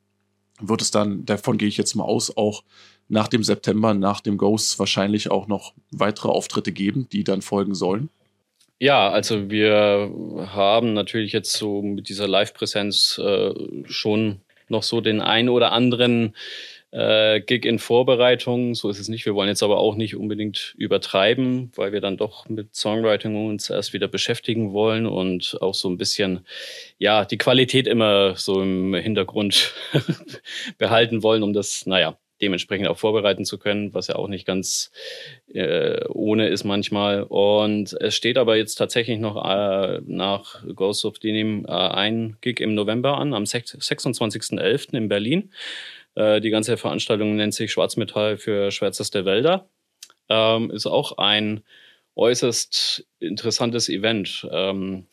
[0.60, 2.64] wird es dann, davon gehe ich jetzt mal aus, auch
[3.10, 7.76] nach dem September, nach dem Ghost wahrscheinlich auch noch weitere Auftritte geben, die dann folgen
[7.76, 8.10] sollen?
[8.80, 10.12] Ja, also wir
[10.48, 13.54] haben natürlich jetzt so mit dieser Live-Präsenz äh,
[13.86, 16.36] schon noch so den einen oder anderen
[16.92, 18.76] äh, Gig in Vorbereitung.
[18.76, 19.26] So ist es nicht.
[19.26, 23.70] Wir wollen jetzt aber auch nicht unbedingt übertreiben, weil wir dann doch mit Songwriting uns
[23.70, 26.46] erst wieder beschäftigen wollen und auch so ein bisschen,
[26.98, 29.74] ja, die Qualität immer so im Hintergrund
[30.78, 34.92] behalten wollen, um das, naja, dementsprechend auch vorbereiten zu können, was ja auch nicht ganz
[35.54, 37.24] äh, ohne ist manchmal.
[37.24, 42.60] Und es steht aber jetzt tatsächlich noch äh, nach Ghost of Denim äh, ein Gig
[42.60, 44.98] im November an, am 26.11.
[44.98, 45.52] in Berlin.
[46.16, 49.70] Äh, die ganze Veranstaltung nennt sich Schwarzmetall für schwärzeste Wälder.
[50.30, 51.64] Ähm, ist auch ein
[52.16, 54.48] äußerst interessantes Event.
[54.52, 55.08] Ähm,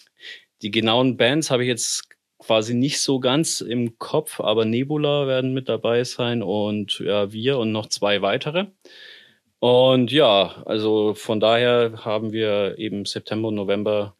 [0.62, 5.54] die genauen Bands habe ich jetzt quasi nicht so ganz im Kopf, aber Nebula werden
[5.54, 8.66] mit dabei sein und ja, wir und noch zwei weitere.
[9.60, 14.16] Und ja, also von daher haben wir eben September und November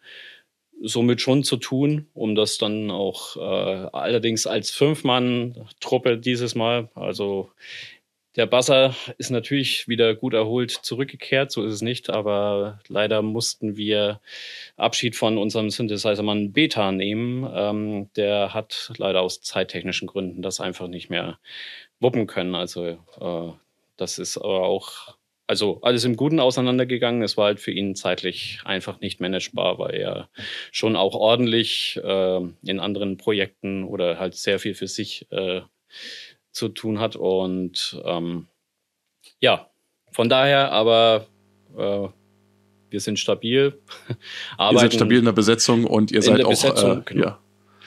[0.83, 6.89] somit schon zu tun, um das dann auch äh, allerdings als Fünf-Mann-Truppe dieses Mal.
[6.95, 7.51] Also
[8.37, 13.77] der Basser ist natürlich wieder gut erholt zurückgekehrt, so ist es nicht, aber leider mussten
[13.77, 14.21] wir
[14.77, 17.51] Abschied von unserem Synthesizer-Mann Beta nehmen.
[17.53, 21.41] Ähm, der hat leider aus zeittechnischen Gründen das einfach nicht mehr
[21.99, 22.55] wuppen können.
[22.55, 22.85] Also
[23.21, 23.53] äh,
[23.97, 25.18] das ist aber auch
[25.49, 27.23] also alles im Guten auseinandergegangen.
[27.23, 30.29] Es war halt für ihn zeitlich einfach nicht managebar, weil er
[30.71, 35.63] schon auch ordentlich äh, in anderen Projekten oder halt sehr viel für sich äh,
[36.53, 37.17] zu tun hat.
[37.17, 38.47] Und ähm,
[39.41, 39.71] ja,
[40.13, 41.27] von daher aber
[41.77, 42.09] äh,
[42.91, 43.81] wir sind stabil.
[44.61, 47.25] ihr seid stabil in der Besetzung und ihr seid auch Besetzung, äh, genau.
[47.25, 47.41] ja.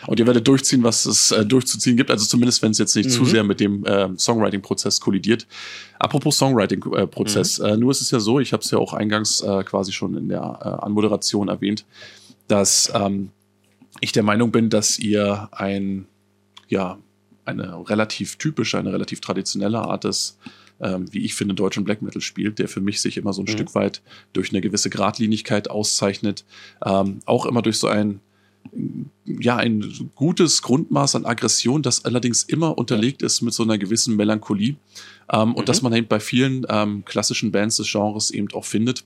[0.08, 2.12] Und ihr werdet durchziehen, was es äh, durchzuziehen gibt.
[2.12, 3.14] Also zumindest, wenn es jetzt nicht mhm.
[3.14, 5.47] zu sehr mit dem äh, Songwriting-Prozess kollidiert.
[5.99, 7.60] Apropos Songwriting-Prozess.
[7.60, 7.66] Mhm.
[7.66, 10.16] Äh, nur ist es ja so, ich habe es ja auch eingangs äh, quasi schon
[10.18, 11.86] in der äh, Anmoderation erwähnt,
[12.47, 13.30] dass ähm,
[13.99, 16.06] ich der Meinung bin, dass ihr ein,
[16.68, 16.97] ja,
[17.45, 20.38] eine relativ typische, eine relativ traditionelle Art des
[20.82, 23.45] ähm, wie ich finde, deutschen Black Metal spielt, der für mich sich immer so ein
[23.45, 23.52] mhm.
[23.52, 24.02] Stück weit
[24.34, 26.43] durch eine gewisse Gradlinigkeit auszeichnet.
[26.84, 28.20] Ähm, auch immer durch so ein
[29.26, 34.16] ja, ein gutes Grundmaß an Aggression, das allerdings immer unterlegt ist mit so einer gewissen
[34.16, 34.76] Melancholie.
[35.32, 35.55] Ähm, mhm.
[35.55, 39.03] Und das man eben bei vielen ähm, klassischen Bands des Genres eben auch findet.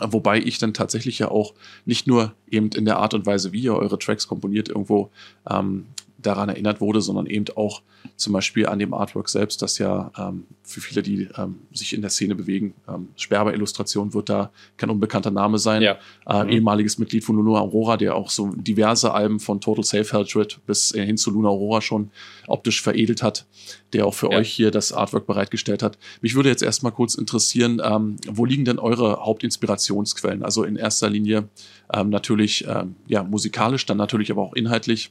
[0.00, 1.54] Wobei ich dann tatsächlich ja auch
[1.84, 5.10] nicht nur eben in der Art und Weise, wie ihr eure Tracks komponiert, irgendwo
[5.48, 5.86] ähm,
[6.26, 7.82] daran erinnert wurde, sondern eben auch
[8.16, 12.00] zum Beispiel an dem Artwork selbst, das ja ähm, für viele, die ähm, sich in
[12.00, 15.82] der Szene bewegen, ähm, Sperber-Illustration wird da kein unbekannter Name sein.
[15.82, 15.98] Ja.
[16.26, 16.50] Äh, mhm.
[16.50, 20.90] Ehemaliges Mitglied von Luna Aurora, der auch so diverse Alben von Total Safe Hatred bis
[20.90, 22.10] hin zu Luna Aurora schon
[22.46, 23.46] optisch veredelt hat,
[23.92, 24.38] der auch für ja.
[24.38, 25.98] euch hier das Artwork bereitgestellt hat.
[26.20, 30.42] Mich würde jetzt erstmal kurz interessieren, ähm, wo liegen denn eure Hauptinspirationsquellen?
[30.42, 31.48] Also in erster Linie
[31.92, 35.10] ähm, natürlich ähm, ja, musikalisch, dann natürlich aber auch inhaltlich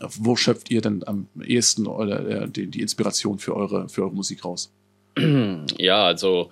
[0.00, 4.14] wo schöpft ihr denn am ehesten oder, äh, die, die, Inspiration für eure, für eure
[4.14, 4.72] Musik raus?
[5.78, 6.50] Ja, also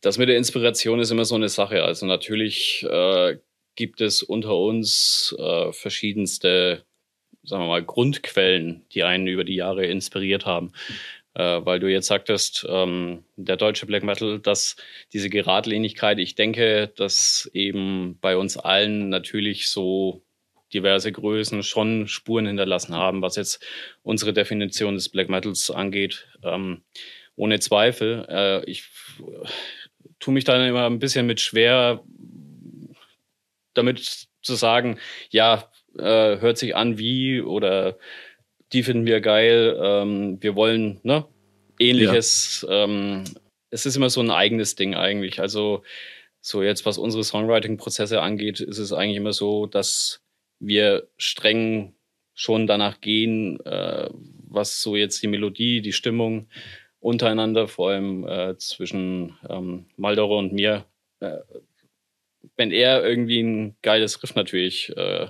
[0.00, 1.82] das mit der Inspiration ist immer so eine Sache.
[1.82, 3.38] Also natürlich äh,
[3.74, 6.84] gibt es unter uns äh, verschiedenste,
[7.42, 10.72] sagen wir mal, Grundquellen, die einen über die Jahre inspiriert haben.
[11.34, 14.76] Äh, weil du jetzt sagtest, ähm, der deutsche Black Metal, dass
[15.12, 20.22] diese Geradlinigkeit, ich denke, dass eben bei uns allen natürlich so
[20.72, 23.64] diverse Größen schon Spuren hinterlassen haben, was jetzt
[24.02, 26.26] unsere Definition des Black Metals angeht.
[26.42, 26.82] Ähm,
[27.36, 28.26] ohne Zweifel.
[28.28, 28.84] Äh, ich
[30.18, 32.02] tue mich dann immer ein bisschen mit schwer,
[33.74, 34.98] damit zu sagen,
[35.30, 37.96] ja, äh, hört sich an wie oder
[38.72, 41.26] die finden wir geil, ähm, wir wollen ne,
[41.78, 42.66] ähnliches.
[42.68, 42.84] Ja.
[42.84, 43.24] Ähm,
[43.70, 45.40] es ist immer so ein eigenes Ding eigentlich.
[45.40, 45.82] Also
[46.40, 50.20] so jetzt, was unsere Songwriting-Prozesse angeht, ist es eigentlich immer so, dass
[50.60, 51.94] wir streng
[52.34, 54.08] schon danach gehen, äh,
[54.48, 56.48] was so jetzt die Melodie, die Stimmung
[57.00, 60.84] untereinander, vor allem äh, zwischen ähm, Maldoro und mir,
[61.20, 61.38] äh,
[62.56, 65.28] wenn er irgendwie ein geiles Riff natürlich äh,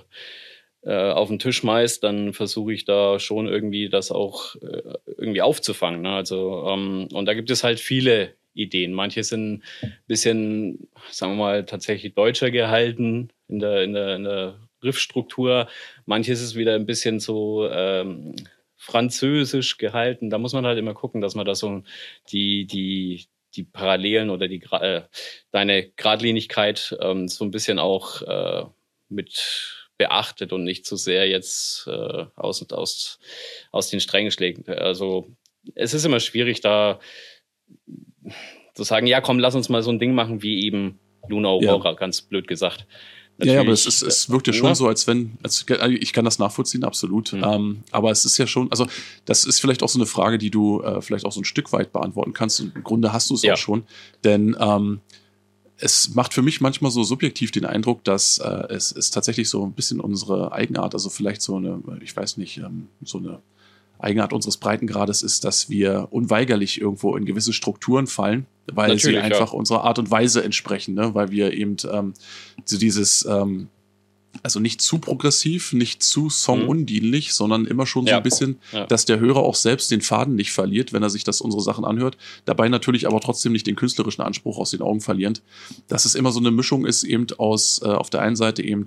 [0.83, 5.41] äh, auf den Tisch schmeißt, dann versuche ich da schon irgendwie das auch äh, irgendwie
[5.41, 6.01] aufzufangen.
[6.01, 6.11] Ne?
[6.11, 8.93] Also ähm, und da gibt es halt viele Ideen.
[8.93, 14.23] Manche sind ein bisschen, sagen wir mal, tatsächlich deutscher gehalten in der, in der, in
[14.23, 15.67] der Riffstruktur.
[16.05, 18.35] Manches ist wieder ein bisschen so ähm,
[18.75, 20.29] französisch gehalten.
[20.29, 21.83] Da muss man halt immer gucken, dass man da so
[22.31, 23.25] die, die,
[23.55, 25.01] die Parallelen oder die äh,
[25.51, 28.65] deine Gradlinigkeit ähm, so ein bisschen auch äh,
[29.09, 33.19] mit beachtet und nicht zu so sehr jetzt äh, aus, aus,
[33.71, 34.69] aus den Strängen schlägt.
[34.69, 35.27] Also
[35.75, 36.99] es ist immer schwierig, da
[38.73, 41.89] zu sagen, ja komm, lass uns mal so ein Ding machen wie eben Luna Aurora,
[41.89, 41.95] ja.
[41.95, 42.87] ganz blöd gesagt.
[43.39, 44.75] Natürlich, ja, aber es, ist, es wirkt ja schon ja.
[44.75, 47.31] so, als wenn, als, ich kann das nachvollziehen, absolut.
[47.31, 47.43] Mhm.
[47.43, 48.85] Ähm, aber es ist ja schon, also
[49.23, 51.71] das ist vielleicht auch so eine Frage, die du äh, vielleicht auch so ein Stück
[51.71, 52.59] weit beantworten kannst.
[52.59, 53.53] Und im Grunde hast du es ja.
[53.53, 53.83] auch schon.
[54.25, 54.99] Denn ähm,
[55.77, 59.65] es macht für mich manchmal so subjektiv den Eindruck, dass äh, es ist tatsächlich so
[59.65, 63.39] ein bisschen unsere Eigenart, also vielleicht so eine, ich weiß nicht, ähm, so eine
[63.99, 69.17] Eigenart unseres Breitengrades ist, dass wir unweigerlich irgendwo in gewisse Strukturen fallen, weil Natürlich, sie
[69.17, 69.57] einfach ja.
[69.57, 71.13] unserer Art und Weise entsprechen, ne?
[71.13, 72.13] weil wir eben ähm,
[72.65, 73.69] so dieses ähm,
[74.43, 77.33] also nicht zu progressiv, nicht zu songundienlich, mhm.
[77.33, 78.17] sondern immer schon so ja.
[78.17, 78.85] ein bisschen, ja.
[78.85, 81.85] dass der Hörer auch selbst den Faden nicht verliert, wenn er sich das unsere Sachen
[81.85, 82.17] anhört.
[82.45, 85.41] Dabei natürlich aber trotzdem nicht den künstlerischen Anspruch aus den Augen verlierend.
[85.87, 88.85] Dass es immer so eine Mischung ist, eben aus äh, auf der einen Seite eben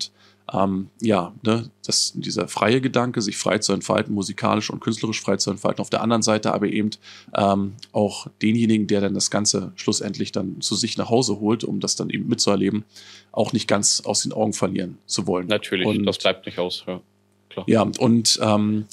[0.53, 5.36] ähm, ja, ne, das, dieser freie Gedanke, sich frei zu entfalten, musikalisch und künstlerisch frei
[5.36, 5.80] zu entfalten.
[5.80, 6.90] Auf der anderen Seite aber eben
[7.34, 11.80] ähm, auch denjenigen, der dann das Ganze schlussendlich dann zu sich nach Hause holt, um
[11.80, 12.84] das dann eben mitzuerleben,
[13.30, 15.47] auch nicht ganz aus den Augen verlieren zu wollen.
[15.47, 17.01] Natürlich, und, das bleibt nicht aus, ja.
[17.49, 17.66] Klar.
[17.68, 18.86] Ja, und ähm,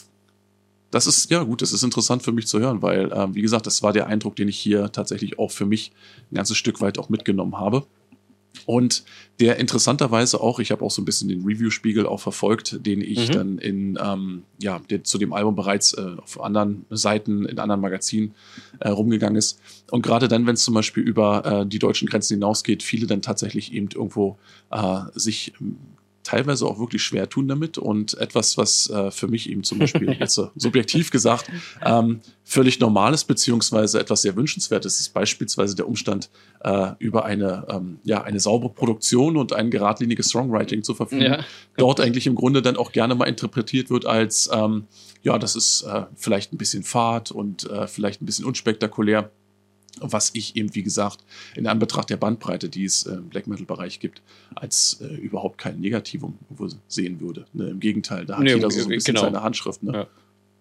[0.91, 3.67] das ist, ja gut, das ist interessant für mich zu hören, weil, ähm, wie gesagt,
[3.67, 5.91] das war der Eindruck, den ich hier tatsächlich auch für mich
[6.31, 7.85] ein ganzes Stück weit auch mitgenommen habe.
[8.65, 9.03] Und
[9.39, 13.29] der interessanterweise auch, ich habe auch so ein bisschen den Review-Spiegel auch verfolgt, den ich
[13.29, 13.33] mhm.
[13.33, 17.81] dann in, ähm, ja, der zu dem Album bereits äh, auf anderen Seiten, in anderen
[17.81, 18.33] Magazinen
[18.79, 19.59] äh, rumgegangen ist.
[19.91, 23.21] Und gerade dann, wenn es zum Beispiel über äh, die deutschen Grenzen hinausgeht, viele dann
[23.21, 24.37] tatsächlich eben irgendwo
[24.71, 25.53] äh, sich
[26.23, 30.11] teilweise auch wirklich schwer tun damit und etwas, was äh, für mich eben zum Beispiel
[30.19, 31.49] jetzt so subjektiv gesagt
[31.83, 36.29] ähm, völlig normal ist, beziehungsweise etwas sehr wünschenswertes ist, beispielsweise der Umstand,
[36.63, 41.43] äh, über eine, ähm, ja, eine saubere Produktion und ein geradliniges Songwriting zu verfügen, ja.
[41.77, 44.85] dort eigentlich im Grunde dann auch gerne mal interpretiert wird als, ähm,
[45.21, 49.31] ja, das ist äh, vielleicht ein bisschen fad und äh, vielleicht ein bisschen unspektakulär
[50.01, 51.23] was ich eben, wie gesagt,
[51.55, 54.21] in Anbetracht der Bandbreite, die es im Black Metal-Bereich gibt,
[54.55, 56.37] als äh, überhaupt kein Negativum
[56.87, 57.45] sehen würde.
[57.53, 57.69] Ne?
[57.69, 59.25] Im Gegenteil, da hat nee, jeder so, ein bisschen genau.
[59.25, 59.83] seine Handschrift.
[59.83, 60.07] Ne?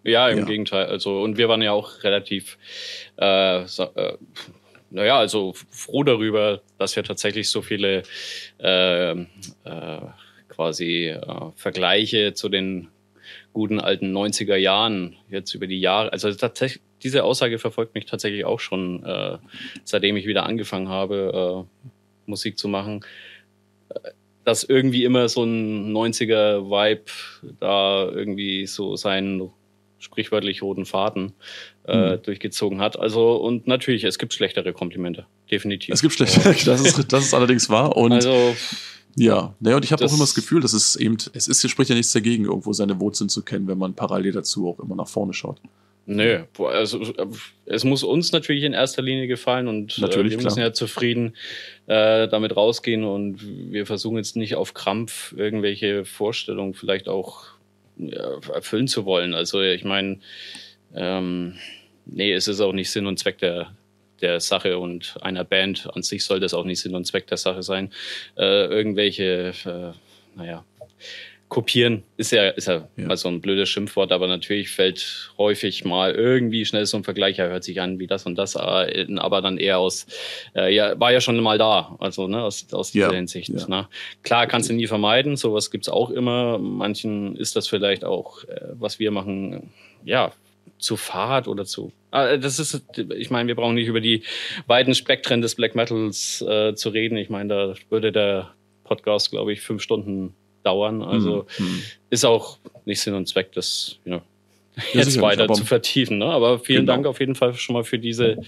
[0.05, 0.11] Ja.
[0.11, 0.29] ja.
[0.29, 0.45] im ja.
[0.45, 0.87] Gegenteil.
[0.87, 2.59] Also, und wir waren ja auch relativ,
[3.19, 4.17] äh, äh,
[4.91, 8.03] naja, also froh darüber, dass wir tatsächlich so viele
[8.59, 9.27] äh, äh,
[10.49, 11.21] quasi äh,
[11.57, 12.89] Vergleiche zu den
[13.53, 18.45] guten alten 90er Jahren jetzt über die Jahre, also tatsächlich diese Aussage verfolgt mich tatsächlich
[18.45, 19.39] auch schon, äh,
[19.85, 21.87] seitdem ich wieder angefangen habe, äh,
[22.27, 23.05] Musik zu machen.
[23.91, 24.11] Äh,
[24.45, 27.03] dass irgendwie immer so ein 90er-Vibe
[27.61, 29.51] da irgendwie so seinen
[29.99, 31.35] sprichwörtlich roten Faden
[31.87, 32.23] äh, mhm.
[32.23, 32.99] durchgezogen hat.
[32.99, 35.27] Also, und natürlich, es gibt schlechtere Komplimente.
[35.51, 35.93] Definitiv.
[35.93, 37.95] Es gibt schlechtere, das ist, das ist allerdings wahr.
[37.97, 38.57] Und also,
[39.19, 41.71] ja, naja, und ich habe auch immer das Gefühl, dass es eben, es ist, hier
[41.71, 44.95] spricht ja nichts dagegen, irgendwo seine Wurzeln zu kennen, wenn man parallel dazu auch immer
[44.95, 45.61] nach vorne schaut.
[46.11, 47.03] Nö, also
[47.67, 50.59] es muss uns natürlich in erster Linie gefallen und äh, wir müssen klar.
[50.59, 51.37] ja zufrieden
[51.87, 53.41] äh, damit rausgehen und
[53.71, 57.45] wir versuchen jetzt nicht auf Krampf irgendwelche Vorstellungen vielleicht auch
[57.99, 59.35] ja, erfüllen zu wollen.
[59.35, 60.21] Also ich meine,
[60.95, 61.57] ähm,
[62.07, 63.73] nee, es ist auch nicht Sinn und Zweck der,
[64.21, 67.39] der Sache und einer Band an sich soll das auch nicht Sinn und Zweck der
[67.39, 67.91] Sache sein,
[68.37, 70.65] äh, irgendwelche, äh, naja,
[71.49, 73.07] kopieren ist ja, ist ja, ja.
[73.07, 77.39] mal so ein blödes Schimpfwort, aber natürlich fällt häufig mal irgendwie schnell so ein Vergleich,
[77.39, 80.07] er hört sich an wie das und das, äh, aber dann eher aus,
[80.55, 83.15] äh, ja, war ja schon mal da, also ne, aus, aus dieser ja.
[83.15, 83.51] Hinsicht.
[83.51, 83.89] Ne?
[84.23, 86.59] Klar, kannst du nie vermeiden, sowas gibt's auch immer.
[86.59, 89.71] Manchen ist das vielleicht auch, äh, was wir machen,
[90.05, 90.33] ja,
[90.79, 91.93] zu Fahrt oder zu.
[92.11, 92.83] Ah, das ist,
[93.17, 94.23] ich meine, wir brauchen nicht über die
[94.67, 97.19] weiten Spektren des Black Metals äh, zu reden.
[97.19, 98.55] Ich meine, da würde der
[98.85, 101.03] Podcast, glaube ich, fünf Stunden dauern.
[101.03, 101.67] Also mhm.
[101.67, 101.83] mhm.
[102.11, 104.23] ist auch nicht Sinn und Zweck, das you know,
[104.93, 106.19] ja, jetzt weiter zu vertiefen.
[106.19, 106.27] Ne?
[106.27, 106.93] Aber vielen genau.
[106.95, 108.39] Dank auf jeden Fall schon mal für diese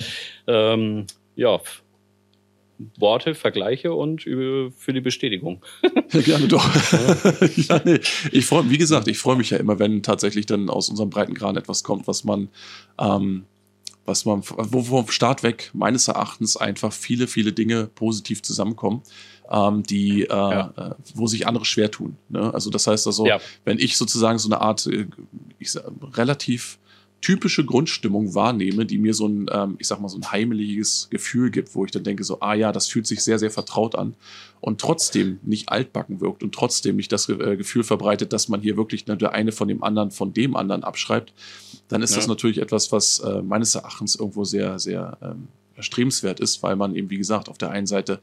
[0.47, 1.07] ähm,
[1.37, 1.61] ja,
[2.99, 5.65] Worte, Vergleiche und für die Bestätigung.
[6.13, 6.69] Ja, gerne doch.
[7.57, 8.01] ja, nee.
[8.33, 11.35] Ich freue, wie gesagt, ich freue mich ja immer, wenn tatsächlich dann aus unserem breiten
[11.35, 12.49] Kran etwas kommt, was man,
[12.99, 13.45] ähm,
[14.07, 19.03] was man, wo vom Start weg meines Erachtens einfach viele, viele Dinge positiv zusammenkommen
[19.51, 20.73] ähm, die, äh, ja.
[20.77, 22.17] Äh, wo sich andere schwer tun.
[22.29, 22.53] Ne?
[22.55, 23.41] Also das heißt also, ja.
[23.65, 25.07] wenn ich sozusagen so eine Art, äh,
[25.59, 26.79] ich sag, relativ
[27.21, 31.51] typische Grundstimmung wahrnehme, die mir so ein, ähm, ich sag mal, so ein heimeliges Gefühl
[31.51, 34.15] gibt, wo ich dann denke, so, ah ja, das fühlt sich sehr, sehr vertraut an
[34.61, 38.77] und trotzdem nicht altbacken wirkt und trotzdem nicht das äh, Gefühl verbreitet, dass man hier
[38.77, 41.33] wirklich ne, der eine von dem anderen von dem anderen abschreibt,
[41.89, 42.17] dann ist ja.
[42.17, 46.95] das natürlich etwas, was äh, meines Erachtens irgendwo sehr, sehr ähm, erstrebenswert ist, weil man
[46.95, 48.21] eben, wie gesagt, auf der einen Seite,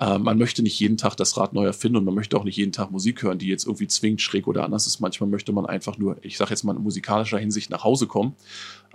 [0.00, 2.56] äh, man möchte nicht jeden Tag das Rad neu erfinden und man möchte auch nicht
[2.56, 5.00] jeden Tag Musik hören, die jetzt irgendwie zwingend schräg oder anders ist.
[5.00, 8.34] Manchmal möchte man einfach nur, ich sage jetzt mal in musikalischer Hinsicht nach Hause kommen.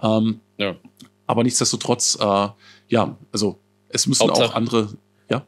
[0.02, 0.76] Ähm, ja.
[1.26, 2.48] Aber nichtsdestotrotz, äh,
[2.88, 4.90] ja, also es müssen Hauptsache, auch andere,
[5.30, 5.46] ja.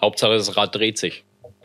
[0.00, 1.24] Hauptsache das Rad dreht sich.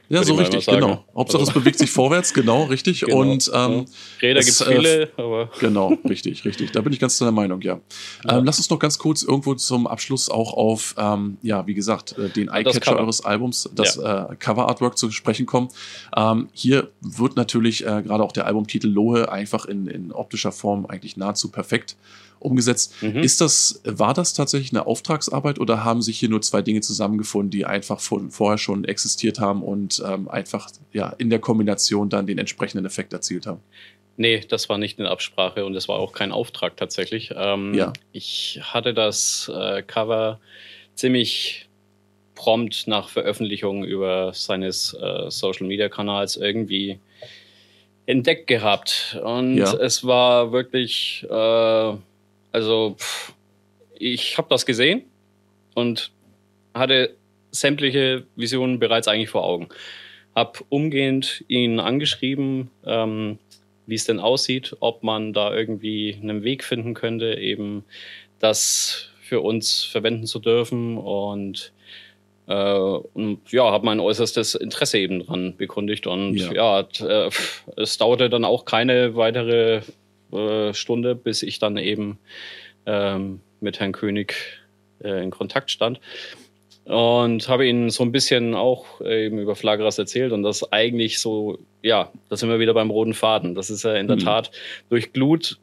[0.10, 1.04] Ja, so richtig, genau.
[1.16, 1.52] Hauptsache also.
[1.52, 3.02] es bewegt sich vorwärts, genau, richtig.
[3.02, 3.86] Genau, und ähm.
[4.22, 5.50] Räder gibt es viele, äh, aber.
[5.60, 6.72] Genau, richtig, richtig.
[6.72, 7.80] Da bin ich ganz zu der Meinung, ja.
[8.24, 8.38] ja.
[8.38, 12.18] Ähm, lass uns noch ganz kurz irgendwo zum Abschluss auch auf, ähm, ja, wie gesagt,
[12.18, 14.32] äh, den Eyecatcher eures Albums, das ja.
[14.32, 15.70] äh, Cover-Artwork zu sprechen kommen.
[16.16, 20.86] Ähm, hier wird natürlich äh, gerade auch der Albumtitel Lohe einfach in, in optischer Form
[20.86, 21.98] eigentlich nahezu perfekt
[22.40, 22.94] umgesetzt.
[23.02, 23.20] Mhm.
[23.20, 27.50] Ist das, war das tatsächlich eine Auftragsarbeit oder haben sich hier nur zwei Dinge zusammengefunden,
[27.50, 32.28] die einfach von, vorher schon existiert haben und ähm, einfach ja, in der Kombination dann
[32.28, 33.62] den entsprechenden Effekt erzielt haben?
[34.18, 37.32] Nee, das war nicht eine Absprache und es war auch kein Auftrag tatsächlich.
[37.36, 37.94] Ähm, ja.
[38.12, 40.40] Ich hatte das äh, Cover
[40.96, 41.68] ziemlich
[42.34, 47.00] prompt nach Veröffentlichung über seines äh, Social Media Kanals irgendwie
[48.08, 49.20] entdeckt gehabt.
[49.24, 49.74] Und ja.
[49.74, 51.94] es war wirklich äh,
[52.58, 53.34] also pff,
[54.00, 55.04] ich habe das gesehen
[55.76, 56.12] und
[56.74, 57.16] hatte
[57.52, 59.70] sämtliche Visionen bereits eigentlich vor Augen.
[60.36, 63.38] Hab umgehend ihn angeschrieben, ähm,
[63.86, 67.86] wie es denn aussieht, ob man da irgendwie einen Weg finden könnte, eben
[68.40, 71.74] das für uns verwenden zu dürfen und
[72.48, 72.80] äh,
[73.14, 77.30] und ja, habe mein äußerstes Interesse eben dran bekundigt und ja, ja äh,
[77.76, 79.82] es dauerte dann auch keine weitere
[80.32, 82.20] äh, Stunde, bis ich dann eben
[82.86, 84.36] ähm, mit Herrn König
[85.04, 86.00] äh, in Kontakt stand.
[86.86, 91.60] Und habe ihnen so ein bisschen auch eben über Flagras erzählt und das eigentlich so,
[91.82, 93.56] ja, da sind wir wieder beim roten Faden.
[93.56, 94.22] Das ist ja in der mhm.
[94.22, 94.52] Tat
[94.90, 95.60] durch Glut,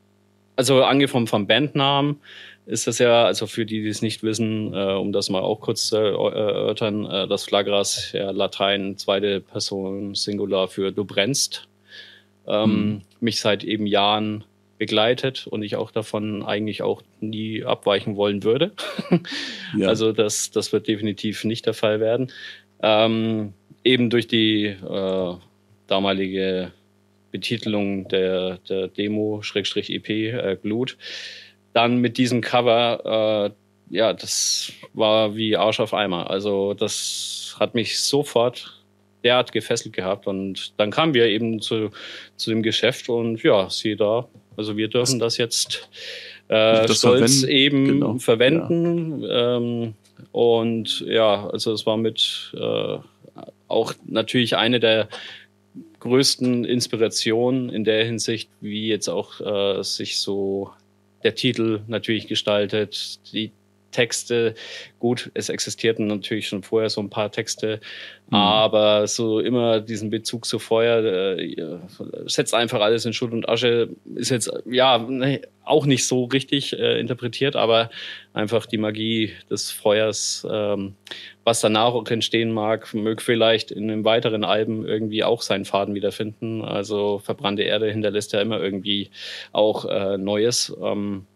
[0.57, 2.21] also angefangen vom Bandnamen,
[2.67, 5.61] ist das ja, also für die, die es nicht wissen, äh, um das mal auch
[5.61, 11.69] kurz zu erörtern, äh, das Flagras, ja, Latein, zweite Person Singular für du brennst,
[12.47, 13.03] ähm, mhm.
[13.21, 14.45] mich seit eben Jahren
[14.79, 18.73] begleitet und ich auch davon eigentlich auch nie abweichen wollen würde.
[19.77, 19.89] ja.
[19.89, 22.33] Also das, das wird definitiv nicht der Fall werden.
[22.83, 23.53] Ähm,
[23.85, 25.35] eben durch die äh,
[25.87, 26.73] damalige
[27.31, 30.97] Betitelung der, der Demo-EP äh, Glut.
[31.73, 33.51] Dann mit diesem Cover,
[33.91, 36.31] äh, ja, das war wie Arsch auf Eimer.
[36.31, 38.85] Also das hat mich sofort
[39.25, 40.27] derart gefesselt gehabt.
[40.27, 41.91] Und dann kamen wir eben zu,
[42.37, 45.89] zu dem Geschäft und ja, sieh da, also wir dürfen das jetzt
[46.49, 47.49] äh, das stolz verwenden.
[47.49, 48.19] eben genau.
[48.19, 49.23] verwenden.
[49.23, 49.57] Ja.
[49.57, 49.95] Ähm,
[50.33, 52.99] und ja, also es war mit äh,
[53.69, 55.09] auch natürlich eine der
[56.01, 60.71] größten Inspirationen in der Hinsicht, wie jetzt auch äh, sich so
[61.23, 63.51] der Titel natürlich gestaltet, die
[63.95, 64.55] Texte.
[64.99, 67.81] Gut, es existierten natürlich schon vorher so ein paar Texte,
[68.29, 68.37] mhm.
[68.37, 71.79] aber so immer diesen Bezug zu Feuer, äh,
[72.27, 76.79] setzt einfach alles in Schutt und Asche, ist jetzt ja ne, auch nicht so richtig
[76.79, 77.91] äh, interpretiert, aber
[78.33, 80.95] einfach die Magie des Feuers, ähm,
[81.45, 85.95] was danach auch entstehen mag, möge vielleicht in einem weiteren Alben irgendwie auch seinen Faden
[85.95, 86.63] wiederfinden.
[86.63, 89.11] Also verbrannte Erde hinterlässt ja immer irgendwie
[89.53, 90.75] auch äh, Neues.
[90.83, 91.27] Ähm,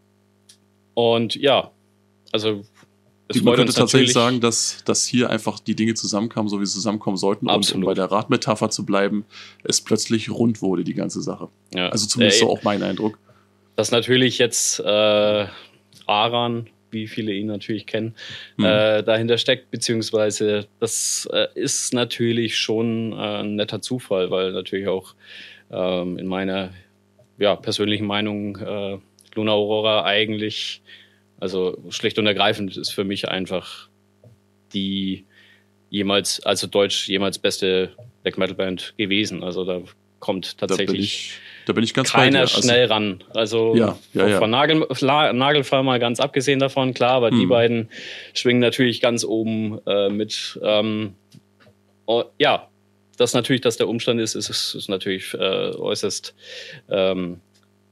[0.95, 1.71] und ja,
[2.33, 2.65] also
[3.29, 6.73] es man könnte tatsächlich sagen, dass, dass hier einfach die Dinge zusammenkamen, so wie sie
[6.73, 7.49] zusammenkommen sollten.
[7.49, 7.77] Absolut.
[7.77, 9.27] Und um bei der Radmetapher zu bleiben,
[9.65, 11.49] es plötzlich rund wurde, die ganze Sache.
[11.75, 11.91] Ja.
[11.91, 13.19] Also zumindest äh, so auch mein Eindruck.
[13.77, 15.47] Dass natürlich jetzt äh,
[16.07, 18.15] Aran, wie viele ihn natürlich kennen,
[18.57, 18.65] hm.
[18.65, 24.89] äh, dahinter steckt, beziehungsweise das äh, ist natürlich schon äh, ein netter Zufall, weil natürlich
[24.89, 25.15] auch
[25.71, 26.71] ähm, in meiner
[27.39, 28.99] ja, persönlichen Meinung äh,
[29.35, 30.83] Luna Aurora eigentlich
[31.41, 33.89] also schlicht und ergreifend ist für mich einfach
[34.73, 35.25] die
[35.91, 37.91] jemals, also Deutsch jemals beste
[38.23, 39.43] Black Metal Band gewesen.
[39.43, 39.83] Also da
[40.21, 41.33] kommt tatsächlich da bin ich,
[41.67, 43.25] da bin ich ganz keiner also, schnell ran.
[43.35, 44.39] Also ja, ja, ja.
[44.39, 47.39] von Nagel, Nagelfall mal ganz abgesehen davon, klar, aber hm.
[47.39, 47.89] die beiden
[48.35, 50.59] schwingen natürlich ganz oben äh, mit.
[50.63, 51.15] Ähm,
[52.07, 52.69] oh, ja,
[53.17, 56.35] das natürlich, dass der Umstand ist, ist, ist natürlich äh, äußerst
[56.91, 57.41] ähm,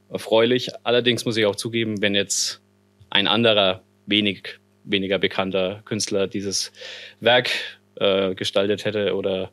[0.09, 0.69] erfreulich.
[0.83, 2.61] Allerdings muss ich auch zugeben, wenn jetzt
[3.09, 6.71] ein anderer, wenig, weniger bekannter Künstler dieses
[7.19, 7.49] Werk
[7.95, 9.51] äh, gestaltet hätte oder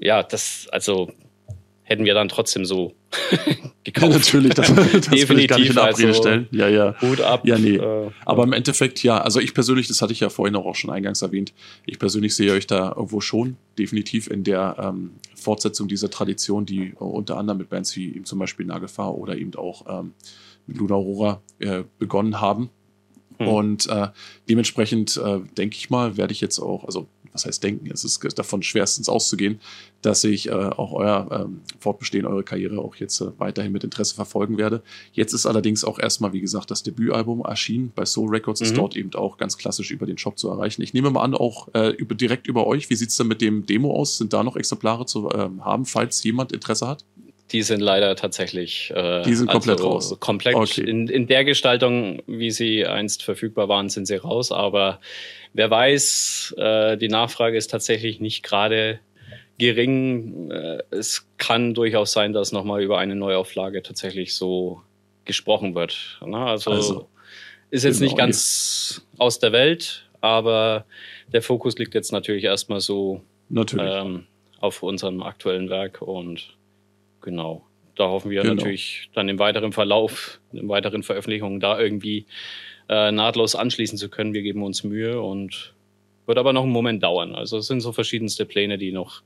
[0.00, 1.12] ja, das, also
[1.88, 2.94] hätten wir dann trotzdem so
[3.84, 4.12] gekauft.
[4.12, 6.48] Ja, natürlich, das, das Definitiv, will ich gar nicht in Abrede also, stellen.
[6.50, 6.94] Ja, ja.
[7.00, 7.46] Hut ab.
[7.46, 7.76] Ja, nee.
[7.76, 10.90] Äh, Aber im Endeffekt, ja, also ich persönlich, das hatte ich ja vorhin auch schon
[10.90, 11.54] eingangs erwähnt,
[11.86, 16.88] ich persönlich sehe euch da irgendwo schon definitiv in der ähm, Fortsetzung dieser Tradition, die
[16.88, 20.12] äh, unter anderem mit Bands wie eben zum Beispiel Nagelfahr oder eben auch ähm,
[20.68, 22.70] Luna Aurora äh, begonnen haben.
[23.38, 23.48] Hm.
[23.48, 24.08] Und äh,
[24.48, 28.38] dementsprechend äh, denke ich mal, werde ich jetzt auch, also was heißt denken, es ist
[28.38, 29.60] davon schwerstens auszugehen,
[30.02, 34.14] dass ich äh, auch euer ähm, Fortbestehen, eure Karriere auch jetzt äh, weiterhin mit Interesse
[34.14, 34.82] verfolgen werde.
[35.12, 37.92] Jetzt ist allerdings auch erstmal, wie gesagt, das Debütalbum erschienen.
[37.94, 38.66] Bei Soul Records mhm.
[38.66, 40.82] ist dort eben auch ganz klassisch über den Shop zu erreichen.
[40.82, 42.90] Ich nehme mal an, auch äh, über, direkt über euch.
[42.90, 44.18] Wie sieht's denn mit dem Demo aus?
[44.18, 47.04] Sind da noch Exemplare zu ähm, haben, falls jemand Interesse hat?
[47.52, 48.92] Die sind leider tatsächlich.
[48.94, 50.16] Äh, die sind komplett also raus.
[50.20, 50.82] Komplett okay.
[50.82, 54.52] in, in der Gestaltung, wie sie einst verfügbar waren, sind sie raus.
[54.52, 55.00] Aber
[55.54, 59.00] wer weiß, äh, die Nachfrage ist tatsächlich nicht gerade
[59.58, 60.50] gering.
[60.50, 64.82] Äh, es kann durchaus sein, dass nochmal über eine Neuauflage tatsächlich so
[65.24, 66.18] gesprochen wird.
[66.24, 66.36] Ne?
[66.36, 67.08] Also, also,
[67.70, 68.10] ist jetzt genau.
[68.10, 70.86] nicht ganz aus der Welt, aber
[71.32, 74.26] der Fokus liegt jetzt natürlich erstmal so ähm,
[74.60, 76.57] auf unserem aktuellen Werk und
[77.20, 77.64] Genau.
[77.94, 78.54] Da hoffen wir genau.
[78.54, 82.26] natürlich dann im weiteren Verlauf, in weiteren Veröffentlichungen da irgendwie
[82.88, 84.34] äh, nahtlos anschließen zu können.
[84.34, 85.74] Wir geben uns Mühe und
[86.28, 87.34] wird aber noch einen Moment dauern.
[87.34, 89.22] Also es sind so verschiedenste Pläne, die noch.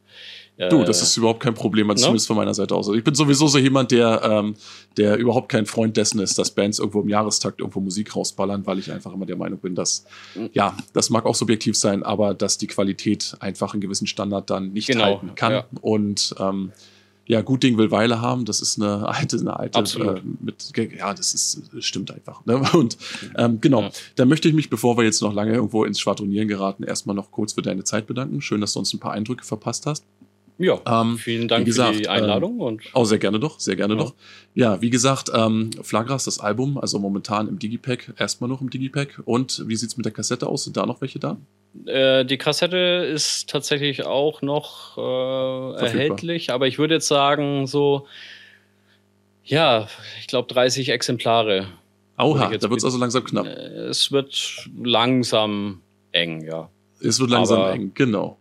[0.56, 2.06] Äh, du, das ist überhaupt kein Problem, also no?
[2.06, 2.86] zumindest von meiner Seite aus.
[2.86, 4.54] Also ich bin sowieso so jemand, der, ähm,
[4.96, 8.78] der überhaupt kein Freund dessen ist, dass Bands irgendwo im Jahrestakt irgendwo Musik rausballern, weil
[8.78, 10.50] ich einfach immer der Meinung bin, dass, mhm.
[10.52, 14.72] ja, das mag auch subjektiv sein, aber dass die Qualität einfach einen gewissen Standard dann
[14.72, 15.52] nicht genau, halten kann.
[15.52, 15.64] Ja.
[15.80, 16.70] Und ähm,
[17.26, 20.18] ja, gut Ding will Weile haben, das ist eine alte, eine alte, Absolut.
[20.18, 22.44] Äh, mit, ja, das ist, stimmt einfach.
[22.46, 22.62] Ne?
[22.72, 22.96] Und
[23.36, 23.90] ähm, genau, ja.
[24.16, 27.30] dann möchte ich mich, bevor wir jetzt noch lange irgendwo ins Schwadronieren geraten, erstmal noch
[27.30, 28.40] kurz für deine Zeit bedanken.
[28.40, 30.04] Schön, dass du uns ein paar Eindrücke verpasst hast.
[30.58, 32.54] Ja, ähm, vielen Dank gesagt, für die Einladung.
[32.54, 34.00] Ähm, und oh, sehr gerne doch, sehr gerne ja.
[34.00, 34.14] doch.
[34.54, 39.22] Ja, wie gesagt, ähm, Flagras, das Album, also momentan im Digipack, erstmal noch im Digipack.
[39.24, 40.64] Und wie sieht's mit der Kassette aus?
[40.64, 41.36] Sind da noch welche da?
[41.86, 48.06] Äh, die Kassette ist tatsächlich auch noch äh, erhältlich, aber ich würde jetzt sagen, so,
[49.44, 49.88] ja,
[50.20, 51.66] ich glaube 30 Exemplare.
[52.16, 53.46] Auha, da wird es also langsam knapp.
[53.46, 55.80] Äh, es wird langsam
[56.12, 56.68] eng, ja.
[57.00, 58.38] Es wird langsam aber eng, genau.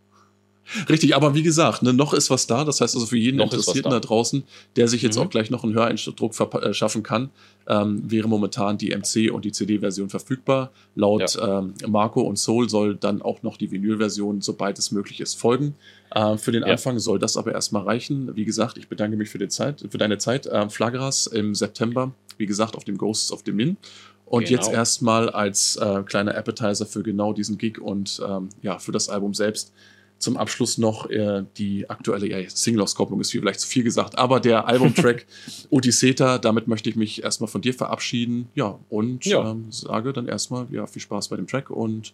[0.90, 2.64] Richtig, aber wie gesagt, ne, noch ist was da.
[2.64, 4.00] Das heißt also für jeden Interessierten da.
[4.00, 4.08] da.
[4.08, 4.44] draußen,
[4.76, 5.24] der sich jetzt mhm.
[5.24, 7.30] auch gleich noch einen Höreindruck verschaffen äh, kann,
[7.68, 10.72] ähm, wäre momentan die MC und die CD-Version verfügbar.
[10.96, 11.60] Laut ja.
[11.60, 15.76] ähm, Marco und Soul soll dann auch noch die Vinyl-Version, sobald es möglich ist, folgen.
[16.16, 16.70] Ähm, für den ja.
[16.70, 18.36] Anfang soll das aber erstmal reichen.
[18.36, 20.50] Wie gesagt, ich bedanke mich für, die Zeit, für deine Zeit.
[20.52, 23.78] Ähm, Flagras im September, wie gesagt, auf dem Ghosts of the Min.
[24.26, 24.62] Und genau.
[24.62, 29.10] jetzt erstmal als äh, kleiner Appetizer für genau diesen Gig und ähm, ja, für das
[29.10, 29.74] Album selbst
[30.22, 34.68] zum Abschluss noch äh, die aktuelle ja, Single-Auskopplung ist vielleicht zu viel gesagt, aber der
[34.70, 35.26] Albumtrack
[35.70, 38.48] Odysseta, damit möchte ich mich erstmal von dir verabschieden.
[38.56, 39.52] Ja, und ja.
[39.52, 42.14] Ähm, sage dann erstmal ja, viel Spaß bei dem Track und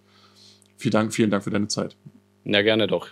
[0.78, 1.96] vielen Dank, vielen Dank für deine Zeit.
[2.44, 3.10] Na, gerne doch.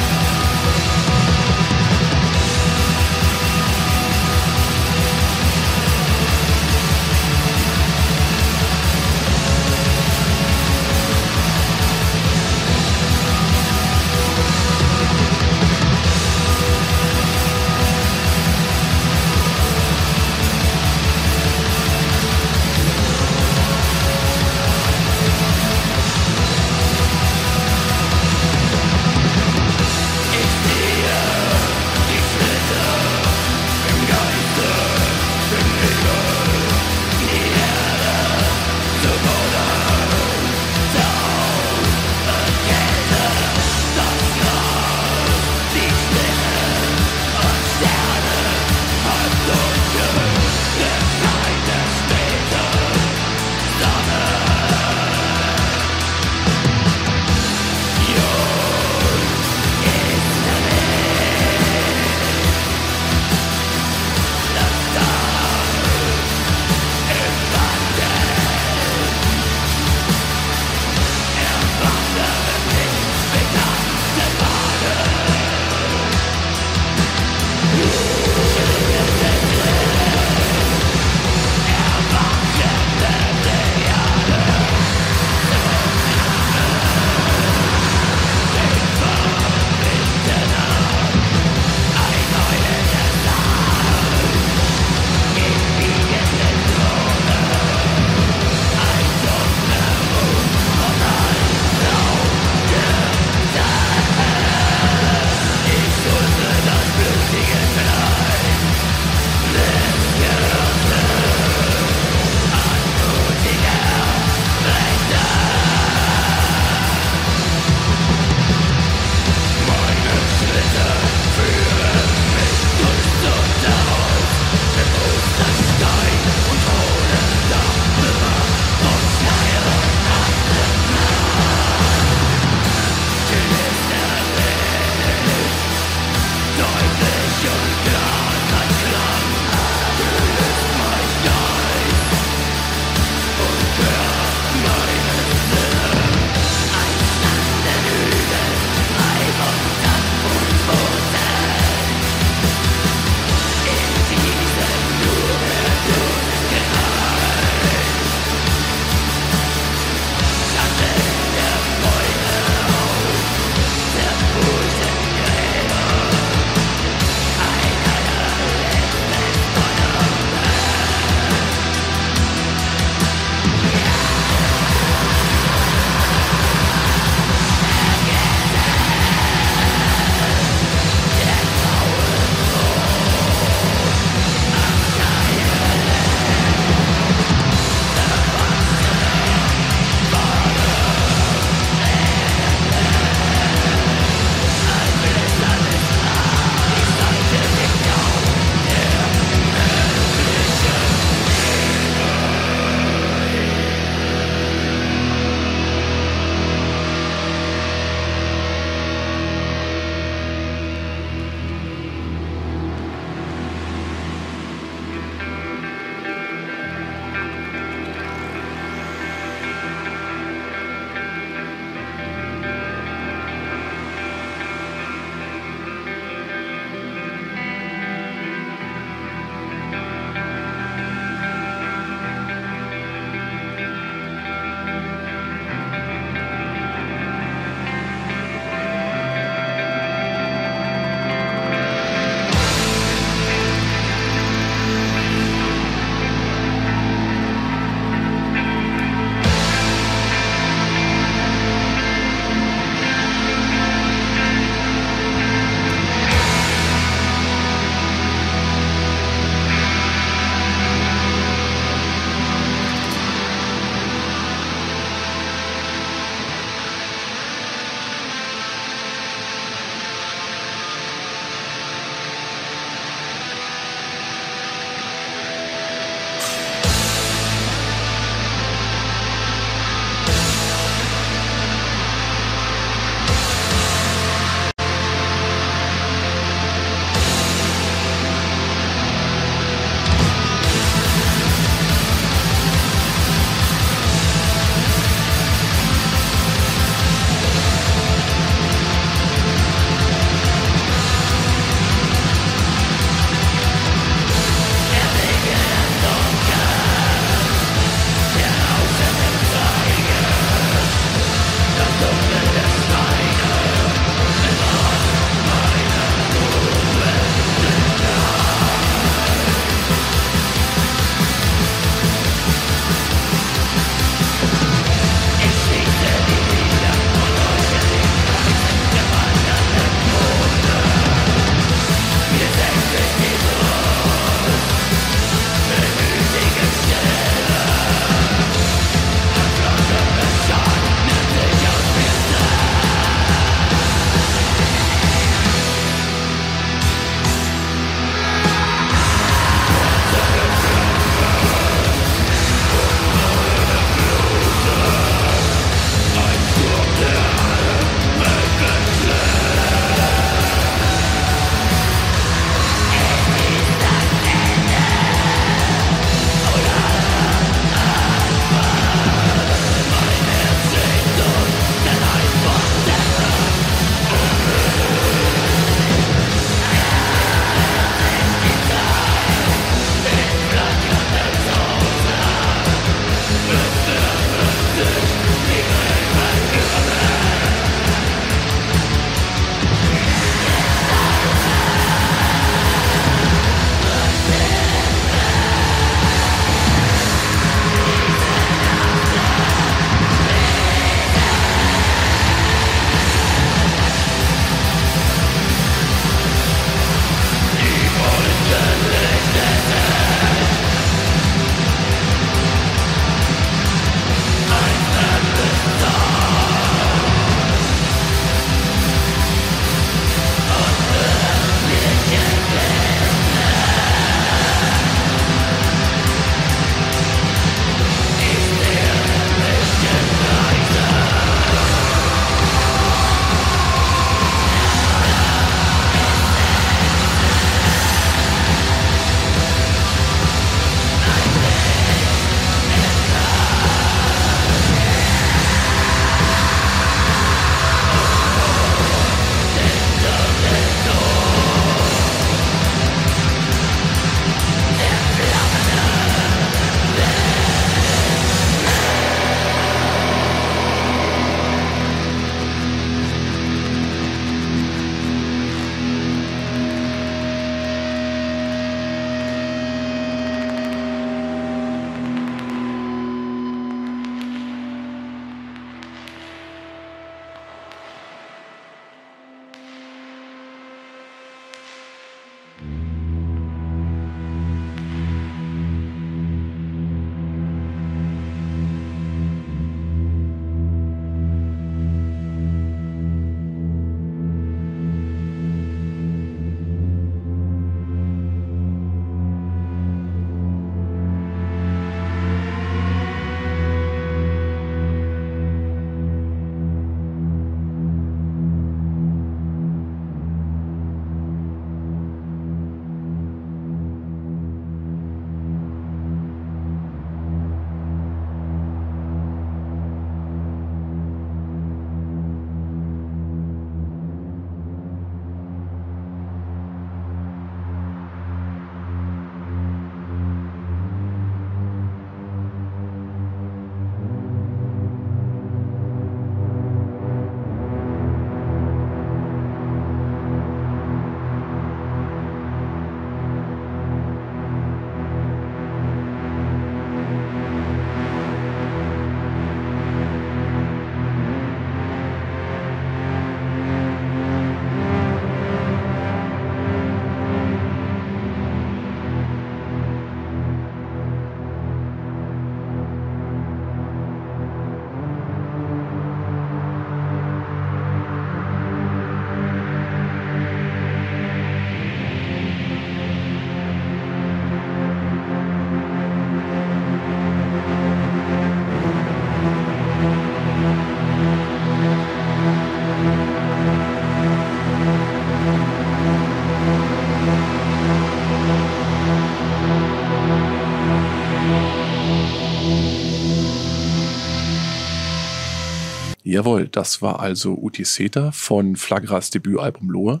[596.06, 600.00] Jawohl, das war also Uti Seta von Flagras Debütalbum Lohe.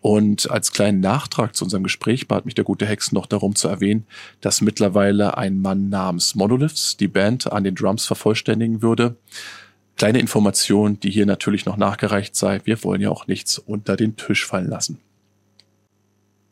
[0.00, 3.68] Und als kleinen Nachtrag zu unserem Gespräch bat mich der gute Hex noch darum zu
[3.68, 4.04] erwähnen,
[4.40, 9.16] dass mittlerweile ein Mann namens Monoliths die Band an den Drums vervollständigen würde.
[9.96, 12.60] Kleine Information, die hier natürlich noch nachgereicht sei.
[12.64, 14.98] Wir wollen ja auch nichts unter den Tisch fallen lassen.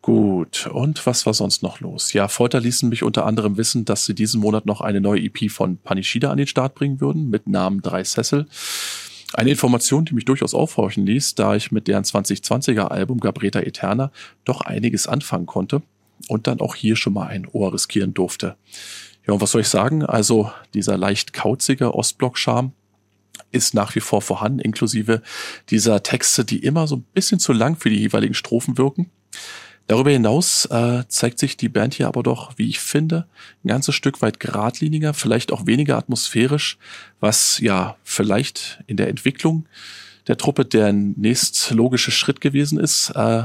[0.07, 2.13] Gut, und was war sonst noch los?
[2.13, 5.51] Ja, Folter ließen mich unter anderem wissen, dass sie diesen Monat noch eine neue EP
[5.51, 8.47] von Panishida an den Start bringen würden, mit Namen Drei Sessel.
[9.33, 14.13] Eine Information, die mich durchaus aufhorchen ließ, da ich mit deren 2020er Album Gabreta Eterna
[14.45, 15.83] doch einiges anfangen konnte
[16.29, 18.55] und dann auch hier schon mal ein Ohr riskieren durfte.
[19.27, 20.05] Ja, und was soll ich sagen?
[20.05, 22.71] Also dieser leicht kauzige Ostblock-Charme
[23.51, 25.23] ist nach wie vor vorhanden, inklusive
[25.69, 29.11] dieser Texte, die immer so ein bisschen zu lang für die jeweiligen Strophen wirken.
[29.87, 33.27] Darüber hinaus äh, zeigt sich die Band hier aber doch, wie ich finde,
[33.65, 36.77] ein ganzes Stück weit geradliniger, vielleicht auch weniger atmosphärisch,
[37.21, 39.67] was ja vielleicht in der Entwicklung
[40.27, 43.45] der Truppe der nächstlogische Schritt gewesen ist, äh,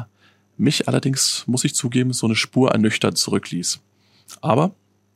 [0.57, 3.79] mich allerdings, muss ich zugeben, so eine Spur ernüchtert zurückließ.
[4.41, 4.73] Aber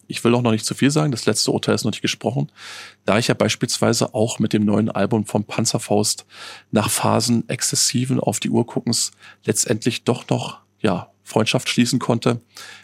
[0.08, 2.52] ich will auch noch nicht zu viel sagen, das letzte Urteil ist noch nicht gesprochen,
[3.06, 6.26] da ich ja beispielsweise auch mit dem neuen Album von Panzerfaust
[6.72, 9.12] nach Phasen exzessiven auf die Uhr guckens
[9.44, 12.40] letztendlich doch noch ja, Freundschaft schließen konnte.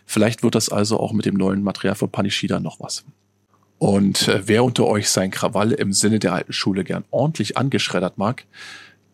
[0.08, 3.06] Vielleicht wird das also auch mit dem neuen Material von Panishida noch was.
[3.78, 8.18] Und äh, wer unter euch sein Krawall im Sinne der alten Schule gern ordentlich angeschreddert
[8.18, 8.46] mag,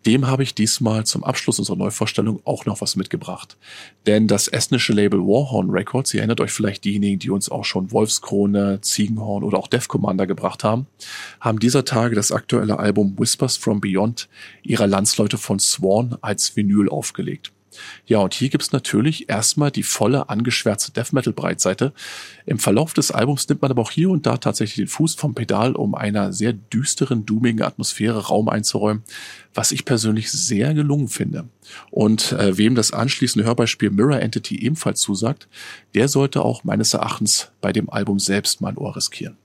[0.05, 3.57] dem habe ich diesmal zum Abschluss unserer Neuvorstellung auch noch was mitgebracht.
[4.05, 7.91] Denn das estnische Label Warhorn Records, ihr erinnert euch vielleicht diejenigen, die uns auch schon
[7.91, 10.87] Wolfskrone, Ziegenhorn oder auch Death Commander gebracht haben,
[11.41, 14.29] haben dieser Tage das aktuelle Album Whispers from Beyond
[14.63, 17.51] ihrer Landsleute von Sworn als Vinyl aufgelegt.
[18.05, 21.93] Ja, und hier gibt's natürlich erstmal die volle angeschwärzte Death Metal Breitseite.
[22.45, 25.35] Im Verlauf des Albums nimmt man aber auch hier und da tatsächlich den Fuß vom
[25.35, 29.03] Pedal, um einer sehr düsteren, doomigen Atmosphäre Raum einzuräumen,
[29.53, 31.49] was ich persönlich sehr gelungen finde.
[31.91, 35.47] Und äh, wem das anschließende Hörbeispiel Mirror Entity ebenfalls zusagt,
[35.95, 39.37] der sollte auch meines Erachtens bei dem Album selbst mal ein Ohr riskieren.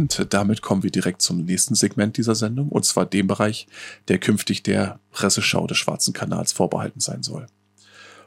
[0.00, 3.66] Und damit kommen wir direkt zum nächsten Segment dieser Sendung, und zwar dem Bereich,
[4.08, 7.46] der künftig der Presseschau des Schwarzen Kanals vorbehalten sein soll.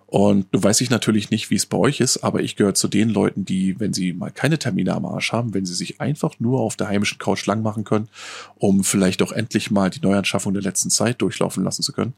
[0.08, 2.88] Und du weiß ich natürlich nicht, wie es bei euch ist, aber ich gehöre zu
[2.88, 6.40] den Leuten, die, wenn sie mal keine Termine am Arsch haben, wenn sie sich einfach
[6.40, 8.08] nur auf der heimischen Couch lang machen können,
[8.56, 12.14] um vielleicht auch endlich mal die Neuanschaffung der letzten Zeit durchlaufen lassen zu können,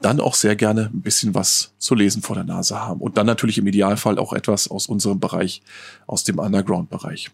[0.00, 3.00] dann auch sehr gerne ein bisschen was zu lesen vor der Nase haben.
[3.00, 5.62] Und dann natürlich im Idealfall auch etwas aus unserem Bereich,
[6.06, 7.30] aus dem Underground-Bereich.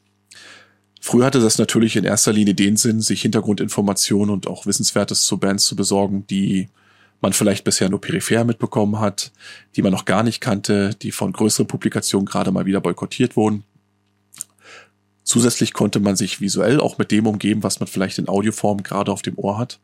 [1.00, 5.38] Früher hatte das natürlich in erster Linie den Sinn, sich Hintergrundinformationen und auch Wissenswertes zu
[5.38, 6.68] Bands zu besorgen, die
[7.22, 9.32] man vielleicht bisher nur peripher mitbekommen hat,
[9.76, 13.64] die man noch gar nicht kannte, die von größeren Publikationen gerade mal wieder boykottiert wurden.
[15.22, 19.12] Zusätzlich konnte man sich visuell auch mit dem umgeben, was man vielleicht in Audioform gerade
[19.12, 19.80] auf dem Ohr hat.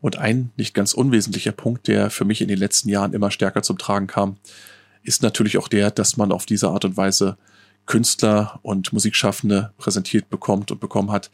[0.00, 3.62] Und ein nicht ganz unwesentlicher Punkt, der für mich in den letzten Jahren immer stärker
[3.62, 4.36] zum Tragen kam,
[5.02, 7.36] ist natürlich auch der, dass man auf diese Art und Weise
[7.90, 11.28] Künstler und Musikschaffende präsentiert bekommt und bekommen hat,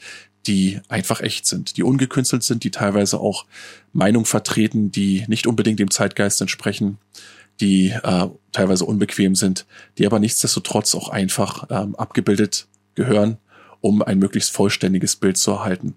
[0.46, 3.44] die einfach echt sind, die ungekünstelt sind, die teilweise auch
[3.92, 6.96] Meinung vertreten, die nicht unbedingt dem Zeitgeist entsprechen,
[7.60, 9.66] die äh, teilweise unbequem sind,
[9.98, 13.36] die aber nichtsdestotrotz auch einfach ähm, abgebildet gehören,
[13.82, 15.94] um ein möglichst vollständiges Bild zu erhalten.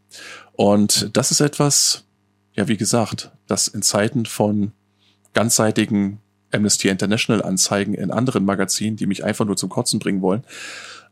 [0.51, 2.03] Und das ist etwas,
[2.53, 4.73] ja, wie gesagt, das in Zeiten von
[5.33, 6.19] ganzseitigen
[6.51, 10.43] Amnesty International Anzeigen in anderen Magazinen, die mich einfach nur zum Kotzen bringen wollen,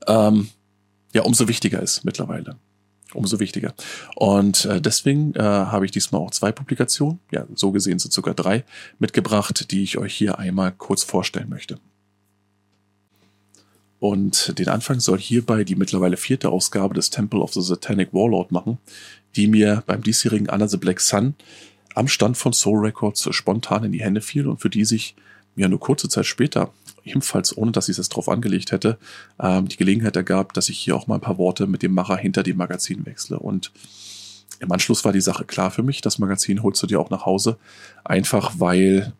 [0.08, 0.50] ähm,
[1.14, 2.58] ja, umso wichtiger ist mittlerweile
[3.14, 3.74] umso wichtiger.
[4.16, 8.34] Und äh, deswegen äh, habe ich diesmal auch zwei Publikationen, ja, so gesehen sind sogar
[8.34, 8.64] drei,
[9.00, 11.80] mitgebracht, die ich euch hier einmal kurz vorstellen möchte.
[14.00, 18.52] Und den Anfang soll hierbei die mittlerweile vierte Ausgabe des Temple of the Satanic Warlord
[18.52, 18.78] machen,
[19.36, 21.34] die mir beim diesjährigen Under the Black Sun
[21.98, 25.16] am Stand von Soul Records spontan in die Hände fiel und für die sich
[25.56, 26.72] mir nur kurze Zeit später
[27.08, 28.98] ebenfalls ohne dass ich es drauf angelegt hätte,
[29.40, 32.18] ähm, die Gelegenheit ergab, dass ich hier auch mal ein paar Worte mit dem Macher
[32.18, 33.40] hinter dem Magazin wechsle.
[33.40, 33.72] Und
[34.60, 36.02] im Anschluss war die Sache klar für mich.
[36.02, 37.58] Das Magazin holst du dir auch nach Hause.
[38.04, 39.14] Einfach weil,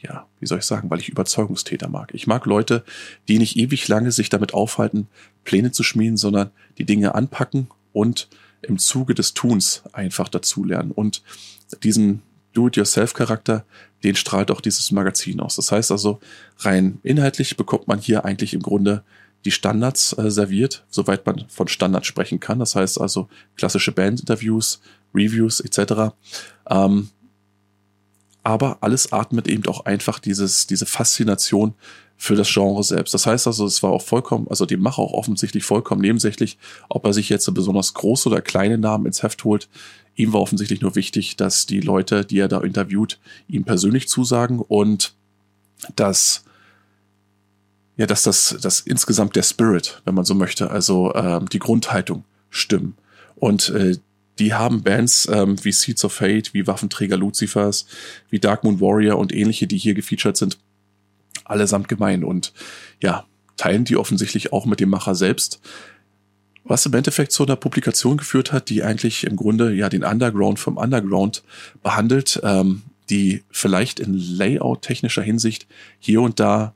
[0.00, 2.14] ja, wie soll ich sagen, weil ich Überzeugungstäter mag.
[2.14, 2.84] Ich mag Leute,
[3.28, 5.08] die nicht ewig lange sich damit aufhalten,
[5.44, 8.28] Pläne zu schmieden, sondern die Dinge anpacken und
[8.62, 10.90] im Zuge des Tuns einfach dazulernen.
[10.90, 11.22] Und
[11.82, 12.22] diesen
[12.52, 13.64] Do-it-yourself-Charakter,
[14.02, 15.56] den strahlt auch dieses Magazin aus.
[15.56, 16.20] Das heißt also,
[16.58, 19.02] rein inhaltlich bekommt man hier eigentlich im Grunde
[19.44, 22.58] die Standards äh, serviert, soweit man von Standards sprechen kann.
[22.58, 24.80] Das heißt also klassische Bandinterviews,
[25.14, 26.14] Reviews etc.
[26.68, 27.10] Ähm,
[28.42, 31.74] aber alles atmet eben auch einfach dieses, diese Faszination
[32.16, 33.12] für das Genre selbst.
[33.12, 36.58] Das heißt also, es war auch vollkommen, also dem Macher auch offensichtlich vollkommen nebensächlich,
[36.88, 39.68] ob er sich jetzt besonders große oder kleine Namen ins Heft holt.
[40.16, 43.18] Ihm war offensichtlich nur wichtig, dass die Leute, die er da interviewt,
[43.48, 45.14] ihm persönlich zusagen und
[45.96, 46.44] dass
[47.96, 52.24] ja, dass das, das insgesamt der Spirit, wenn man so möchte, also ähm, die Grundhaltung
[52.50, 52.96] stimmen.
[53.36, 53.98] Und äh,
[54.38, 57.86] die haben Bands ähm, wie Seeds of Fate, wie Waffenträger Lucifers,
[58.30, 60.58] wie Dark Moon Warrior und ähnliche, die hier gefeatured sind,
[61.44, 62.52] allesamt gemein und
[63.00, 63.26] ja,
[63.56, 65.60] teilen die offensichtlich auch mit dem Macher selbst.
[66.64, 70.58] Was im Endeffekt zu einer Publikation geführt hat, die eigentlich im Grunde ja den Underground
[70.58, 71.42] vom Underground
[71.82, 75.66] behandelt, ähm, die vielleicht in Layout-technischer Hinsicht
[75.98, 76.72] hier und da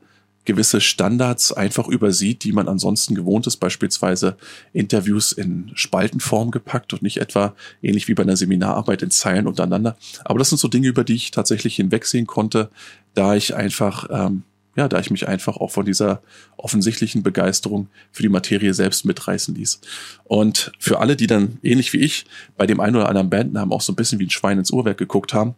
[0.48, 4.38] gewisse Standards einfach übersieht, die man ansonsten gewohnt ist, beispielsweise
[4.72, 9.98] Interviews in Spaltenform gepackt und nicht etwa ähnlich wie bei einer Seminararbeit in Zeilen untereinander.
[10.24, 12.70] Aber das sind so Dinge, über die ich tatsächlich hinwegsehen konnte,
[13.12, 14.42] da ich einfach ähm,
[14.78, 16.22] ja, da ich mich einfach auch von dieser
[16.56, 19.80] offensichtlichen Begeisterung für die Materie selbst mitreißen ließ.
[20.22, 22.26] Und für alle, die dann ähnlich wie ich
[22.56, 24.96] bei dem einen oder anderen Bandnamen auch so ein bisschen wie ein Schwein ins Uhrwerk
[24.96, 25.56] geguckt haben,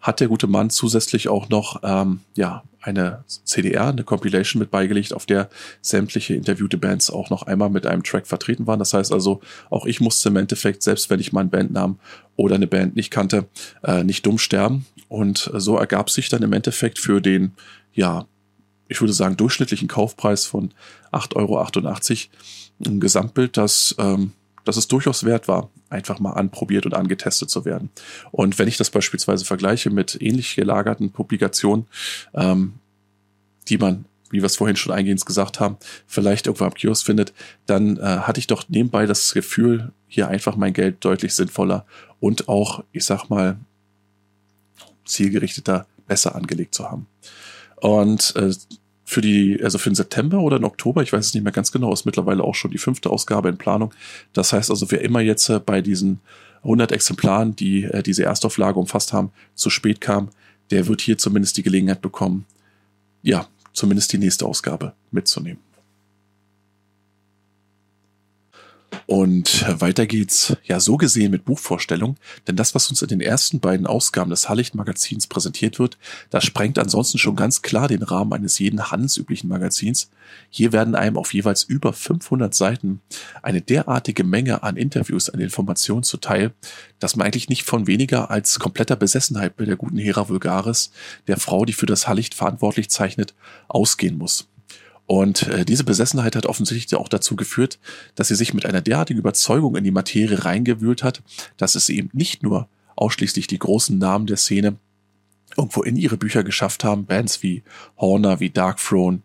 [0.00, 5.12] hat der gute Mann zusätzlich auch noch ähm, ja eine CDR, eine Compilation mit beigelegt,
[5.12, 5.50] auf der
[5.82, 8.78] sämtliche interviewte Bands auch noch einmal mit einem Track vertreten waren.
[8.78, 11.98] Das heißt also, auch ich musste im Endeffekt, selbst wenn ich meinen Bandnamen
[12.36, 13.44] oder eine Band nicht kannte,
[13.84, 14.86] äh, nicht dumm sterben.
[15.08, 17.52] Und so ergab sich dann im Endeffekt für den
[17.92, 18.26] ja
[18.92, 20.72] ich würde sagen, durchschnittlichen Kaufpreis von
[21.12, 21.66] 8,88 Euro
[22.86, 24.32] ein Gesamtbild, das, ähm,
[24.64, 27.90] das es durchaus wert war, einfach mal anprobiert und angetestet zu werden.
[28.30, 31.86] Und wenn ich das beispielsweise vergleiche mit ähnlich gelagerten Publikationen,
[32.34, 32.74] ähm,
[33.68, 37.34] die man wie wir es vorhin schon eingehend gesagt haben, vielleicht irgendwo am Kiosk findet,
[37.66, 41.84] dann äh, hatte ich doch nebenbei das Gefühl, hier einfach mein Geld deutlich sinnvoller
[42.18, 43.58] und auch, ich sag mal,
[45.04, 47.06] zielgerichteter besser angelegt zu haben.
[47.76, 48.54] Und äh,
[49.12, 51.70] für die, also für den September oder den Oktober, ich weiß es nicht mehr ganz
[51.70, 53.92] genau, ist mittlerweile auch schon die fünfte Ausgabe in Planung.
[54.32, 56.20] Das heißt also, wer immer jetzt äh, bei diesen
[56.62, 60.30] 100 Exemplaren, die äh, diese Erstauflage umfasst haben, zu spät kam,
[60.70, 62.46] der wird hier zumindest die Gelegenheit bekommen,
[63.22, 65.60] ja, zumindest die nächste Ausgabe mitzunehmen.
[69.12, 72.16] Und weiter geht's ja so gesehen mit Buchvorstellung,
[72.48, 75.98] denn das, was uns in den ersten beiden Ausgaben des Hallicht-Magazins präsentiert wird,
[76.30, 80.08] das sprengt ansonsten schon ganz klar den Rahmen eines jeden handelsüblichen Magazins.
[80.48, 83.02] Hier werden einem auf jeweils über 500 Seiten
[83.42, 86.54] eine derartige Menge an Interviews, an Informationen zuteil,
[86.98, 90.90] dass man eigentlich nicht von weniger als kompletter Besessenheit bei der guten Hera Vulgaris,
[91.26, 93.34] der Frau, die für das Hallicht verantwortlich zeichnet,
[93.68, 94.48] ausgehen muss.
[95.06, 97.78] Und äh, diese Besessenheit hat offensichtlich auch dazu geführt,
[98.14, 101.22] dass sie sich mit einer derartigen Überzeugung in die Materie reingewühlt hat,
[101.56, 104.76] dass es eben nicht nur ausschließlich die großen Namen der Szene
[105.56, 107.62] irgendwo in ihre Bücher geschafft haben, Bands wie
[107.98, 109.20] Horner, wie Dark Throne,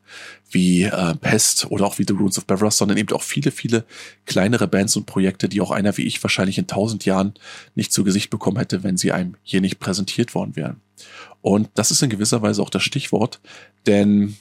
[0.49, 3.85] wie äh, Pest oder auch wie The Runes of Beveros, sondern eben auch viele, viele
[4.25, 7.33] kleinere Bands und Projekte, die auch einer wie ich wahrscheinlich in tausend Jahren
[7.75, 10.81] nicht zu Gesicht bekommen hätte, wenn sie einem hier nicht präsentiert worden wären.
[11.41, 13.39] Und das ist in gewisser Weise auch das Stichwort,
[13.85, 14.35] denn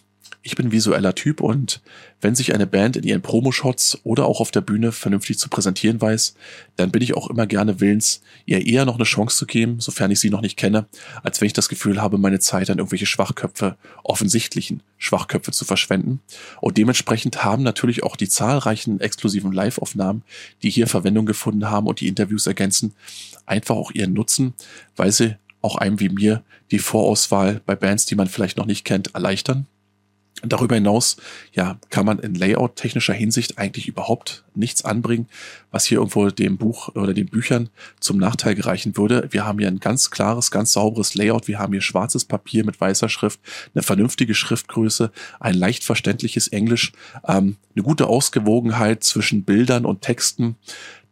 [0.46, 1.82] ich bin visueller Typ und
[2.20, 6.00] wenn sich eine Band in ihren Promo-Shots oder auch auf der Bühne vernünftig zu präsentieren
[6.00, 6.36] weiß,
[6.76, 10.12] dann bin ich auch immer gerne willens, ihr eher noch eine Chance zu geben, sofern
[10.12, 10.86] ich sie noch nicht kenne,
[11.24, 16.20] als wenn ich das Gefühl habe, meine Zeit an irgendwelche Schwachköpfe, offensichtlichen Schwachköpfe zu verschwenden.
[16.60, 20.22] Und dementsprechend haben natürlich auch die zahlreichen exklusiven Live-Aufnahmen,
[20.62, 22.94] die hier Verwendung gefunden haben und die Interviews ergänzen,
[23.46, 24.54] einfach auch ihren Nutzen,
[24.94, 28.84] weil sie auch einem wie mir die Vorauswahl bei Bands, die man vielleicht noch nicht
[28.84, 29.66] kennt, erleichtern
[30.42, 31.16] Darüber hinaus,
[31.52, 35.28] ja, kann man in Layout-technischer Hinsicht eigentlich überhaupt nichts anbringen,
[35.70, 39.28] was hier irgendwo dem Buch oder den Büchern zum Nachteil gereichen würde.
[39.30, 41.48] Wir haben hier ein ganz klares, ganz sauberes Layout.
[41.48, 43.40] Wir haben hier schwarzes Papier mit weißer Schrift,
[43.74, 45.10] eine vernünftige Schriftgröße,
[45.40, 46.92] ein leicht verständliches Englisch,
[47.26, 50.56] ähm, eine gute Ausgewogenheit zwischen Bildern und Texten.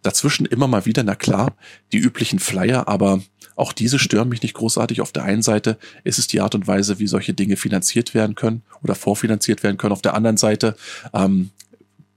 [0.05, 1.57] Dazwischen immer mal wieder, na klar,
[1.93, 3.21] die üblichen Flyer, aber
[3.57, 5.01] auch diese stören mich nicht großartig.
[5.01, 8.35] Auf der einen Seite ist es die Art und Weise, wie solche Dinge finanziert werden
[8.35, 9.93] können oder vorfinanziert werden können.
[9.93, 10.77] Auf der anderen Seite
[11.13, 11.51] ähm,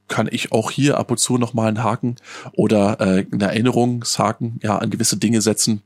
[0.07, 2.15] kann ich auch hier ab und zu nochmal einen Haken
[2.53, 5.81] oder äh, einen Erinnerungshaken ja, an gewisse Dinge setzen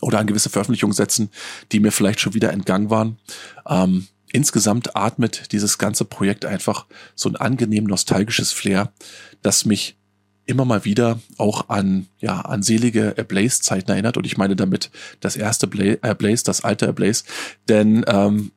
[0.00, 1.30] oder an gewisse Veröffentlichungen setzen,
[1.70, 3.18] die mir vielleicht schon wieder entgangen waren.
[3.68, 8.92] Ähm, insgesamt atmet dieses ganze Projekt einfach so ein angenehm nostalgisches Flair,
[9.42, 9.96] das mich
[10.46, 14.16] immer mal wieder auch an, ja, an selige Ablaze-Zeiten erinnert.
[14.16, 14.90] Und ich meine damit
[15.20, 15.66] das erste
[16.02, 17.24] Ablaze, das alte Ablaze.
[17.68, 18.52] Denn, ähm,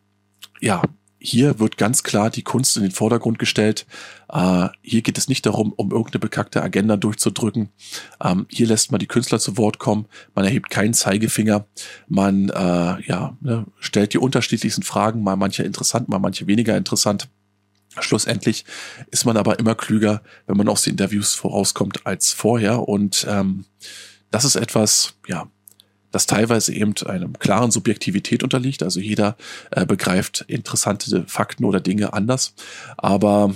[0.62, 0.82] ja,
[1.26, 3.88] hier wird ganz klar die Kunst in den Vordergrund gestellt.
[4.32, 7.70] Äh, hier geht es nicht darum, um irgendeine bekackte Agenda durchzudrücken.
[8.24, 10.06] Ähm, hier lässt man die Künstler zu Wort kommen.
[10.36, 11.66] Man erhebt keinen Zeigefinger.
[12.08, 17.28] Man äh, ja, ne, stellt die unterschiedlichsten Fragen, mal manche interessant, mal manche weniger interessant.
[18.00, 18.66] Schlussendlich
[19.12, 22.88] ist man aber immer klüger, wenn man aus den Interviews vorauskommt als vorher.
[22.88, 23.66] Und ähm,
[24.32, 25.48] das ist etwas, ja,
[26.12, 28.84] das teilweise eben einem klaren Subjektivität unterliegt.
[28.84, 29.36] Also jeder
[29.72, 32.54] äh, begreift interessante Fakten oder Dinge anders.
[32.98, 33.54] Aber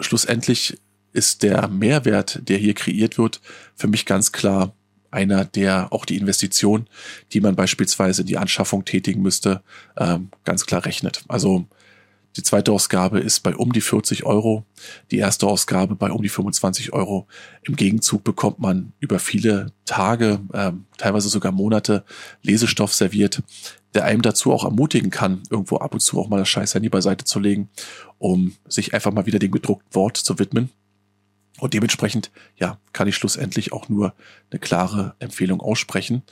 [0.00, 0.78] schlussendlich
[1.12, 3.40] ist der Mehrwert, der hier kreiert wird,
[3.76, 4.74] für mich ganz klar
[5.10, 6.88] einer, der auch die Investition,
[7.32, 9.62] die man beispielsweise in die Anschaffung tätigen müsste,
[9.96, 11.22] ähm, ganz klar rechnet.
[11.28, 11.66] Also
[12.36, 14.64] die zweite Ausgabe ist bei um die 40 Euro,
[15.10, 17.28] die erste Ausgabe bei um die 25 Euro.
[17.62, 22.04] Im Gegenzug bekommt man über viele Tage, äh, teilweise sogar Monate
[22.42, 23.42] Lesestoff serviert,
[23.94, 26.88] der einem dazu auch ermutigen kann, irgendwo ab und zu auch mal das scheiß Handy
[26.88, 27.68] beiseite zu legen,
[28.18, 30.70] um sich einfach mal wieder dem gedruckten Wort zu widmen.
[31.60, 34.12] Und dementsprechend, ja, kann ich schlussendlich auch nur
[34.50, 36.22] eine klare Empfehlung aussprechen.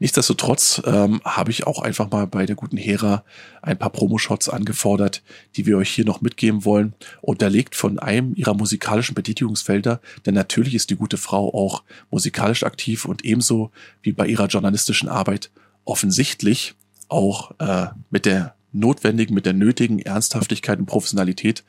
[0.00, 3.24] Nichtsdestotrotz ähm, habe ich auch einfach mal bei der guten Hera
[3.62, 5.22] ein paar Promo-Shots angefordert,
[5.56, 6.94] die wir euch hier noch mitgeben wollen.
[7.20, 13.04] Unterlegt von einem ihrer musikalischen Betätigungsfelder, denn natürlich ist die gute Frau auch musikalisch aktiv
[13.04, 13.70] und ebenso
[14.02, 15.50] wie bei ihrer journalistischen Arbeit
[15.84, 16.74] offensichtlich
[17.08, 21.64] auch äh, mit der notwendigen, mit der nötigen Ernsthaftigkeit und Professionalität.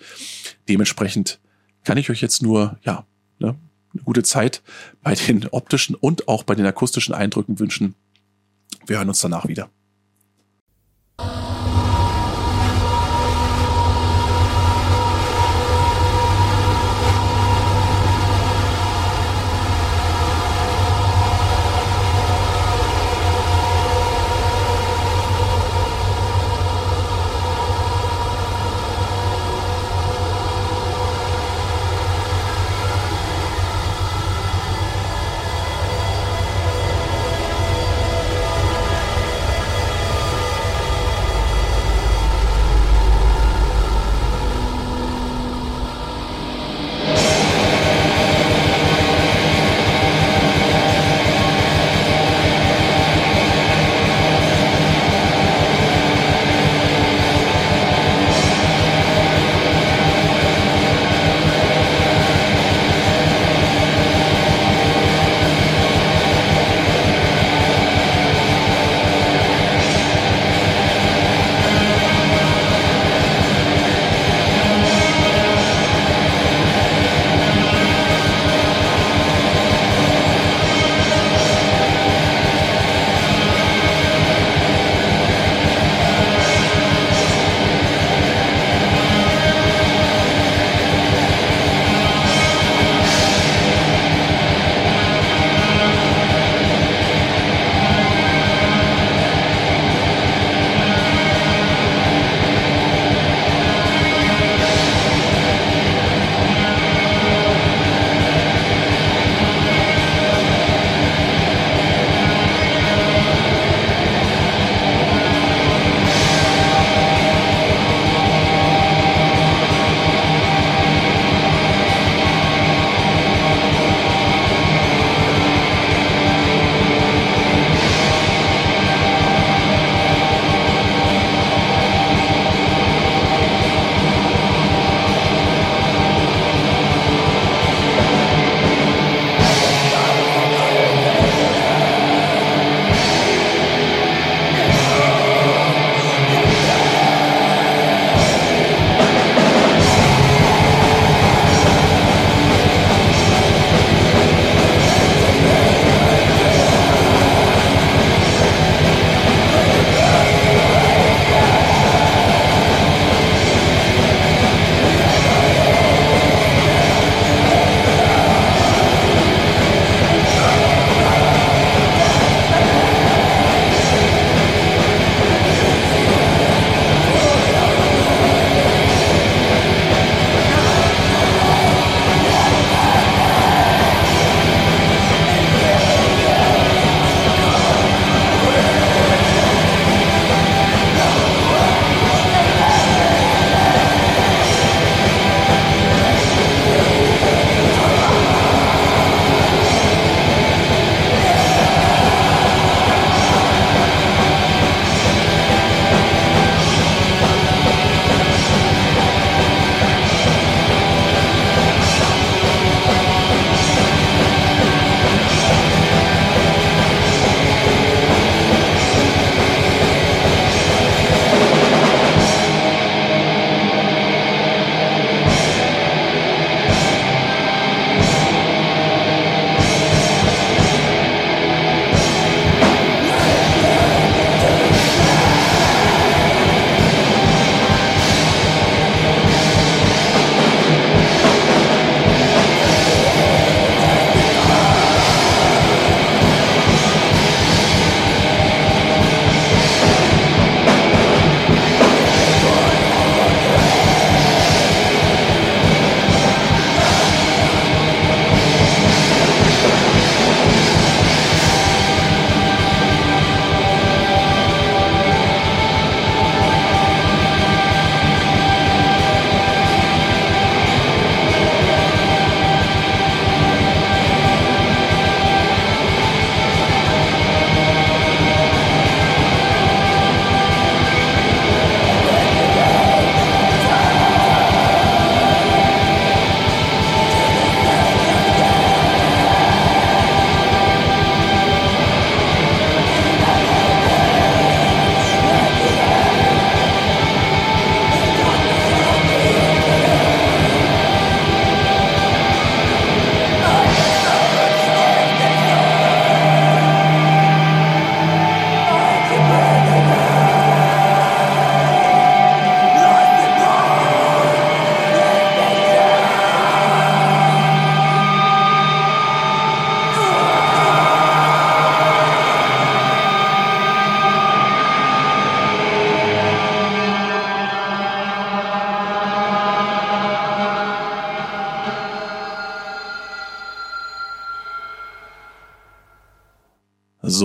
[0.67, 1.39] Dementsprechend
[1.83, 3.05] kann ich euch jetzt nur, ja,
[3.39, 3.55] ne,
[3.93, 4.61] eine gute Zeit
[5.01, 7.95] bei den optischen und auch bei den akustischen Eindrücken wünschen.
[8.85, 9.69] Wir hören uns danach wieder.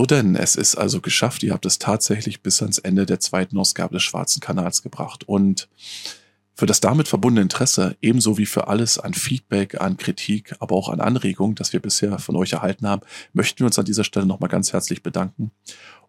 [0.07, 1.43] Denn, es ist also geschafft.
[1.43, 5.25] Ihr habt es tatsächlich bis ans Ende der zweiten Ausgabe des Schwarzen Kanals gebracht.
[5.29, 5.69] Und
[6.55, 10.89] für das damit verbundene Interesse, ebenso wie für alles an Feedback, an Kritik, aber auch
[10.89, 13.03] an Anregungen, das wir bisher von euch erhalten haben,
[13.33, 15.51] möchten wir uns an dieser Stelle nochmal ganz herzlich bedanken.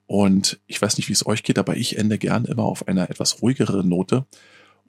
[0.07, 3.09] Und ich weiß nicht, wie es euch geht, aber ich ende gern immer auf einer
[3.09, 4.25] etwas ruhigeren Note.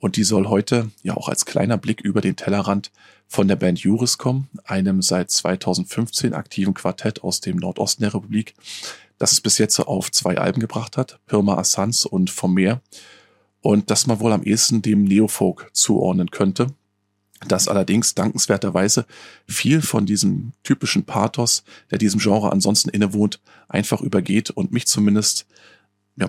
[0.06, 2.92] Und die soll heute ja auch als kleiner Blick über den Tellerrand
[3.26, 8.54] von der Band Juris kommen, einem seit 2015 aktiven Quartett aus dem Nordosten der Republik,
[9.18, 12.80] das es bis jetzt auf zwei Alben gebracht hat, Pirma Assans und Vom Meer
[13.62, 16.68] und das man wohl am ehesten dem Neofolk zuordnen könnte.
[17.48, 19.06] Das allerdings dankenswerterweise
[19.48, 25.46] viel von diesem typischen Pathos, der diesem Genre ansonsten innewohnt, einfach übergeht und mich zumindest
[26.14, 26.28] ja,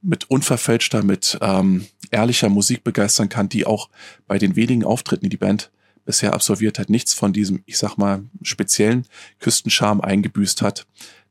[0.00, 3.88] mit unverfälschter, mit ähm, ehrlicher Musik begeistern kann, die auch
[4.26, 5.70] bei den wenigen Auftritten, die die Band
[6.04, 9.06] bisher absolviert hat, nichts von diesem, ich sag mal, speziellen
[9.40, 10.86] Küstenscharm eingebüßt hat,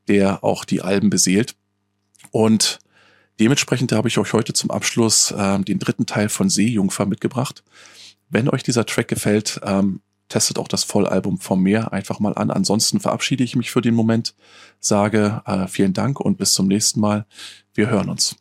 [0.06, 1.54] der auch die Alben beseelt.
[2.30, 2.80] Und
[3.40, 7.62] Dementsprechend habe ich euch heute zum Abschluss ähm, den dritten Teil von Seejungfer mitgebracht.
[8.28, 12.50] Wenn euch dieser Track gefällt, ähm, testet auch das Vollalbum vom Meer einfach mal an.
[12.50, 14.34] Ansonsten verabschiede ich mich für den Moment,
[14.80, 17.26] sage äh, vielen Dank und bis zum nächsten Mal.
[17.74, 18.36] Wir hören uns.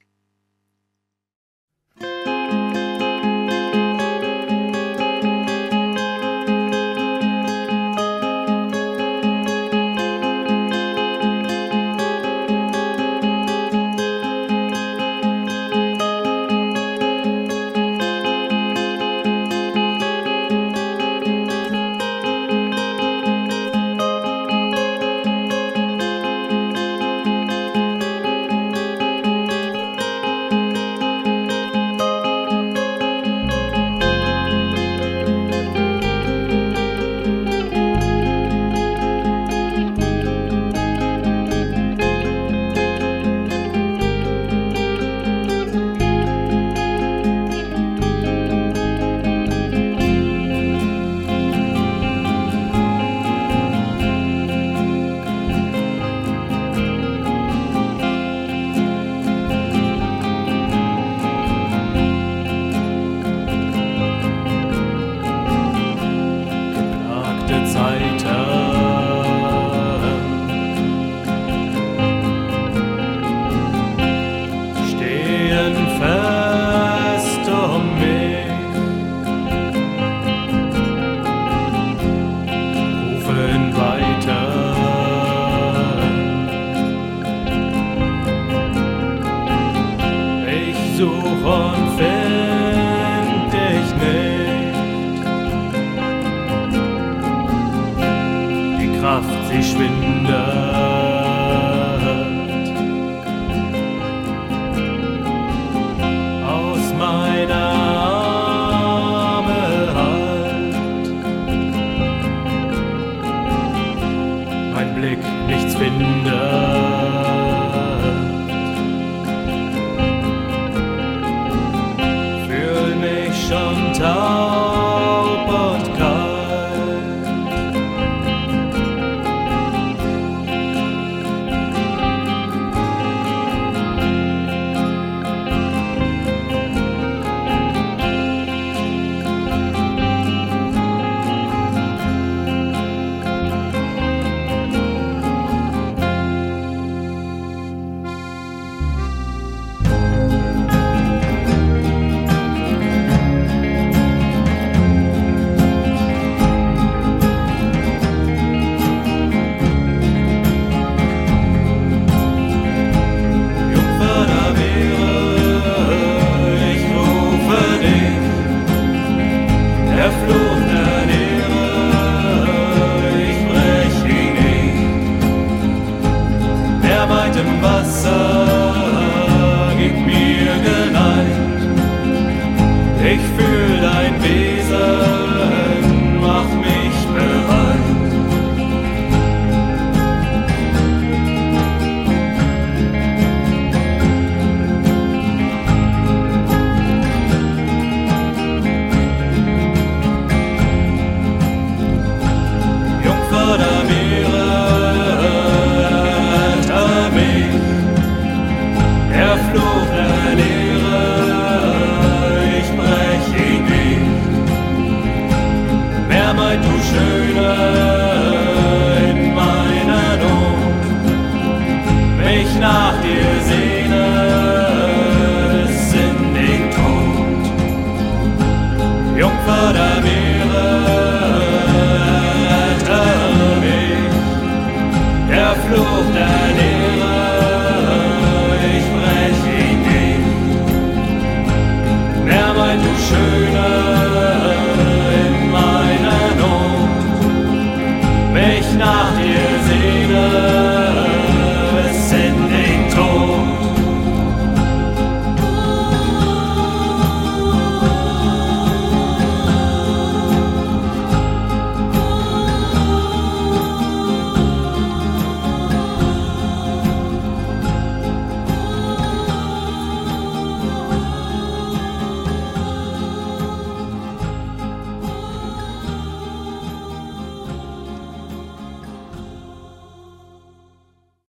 [116.38, 116.77] Du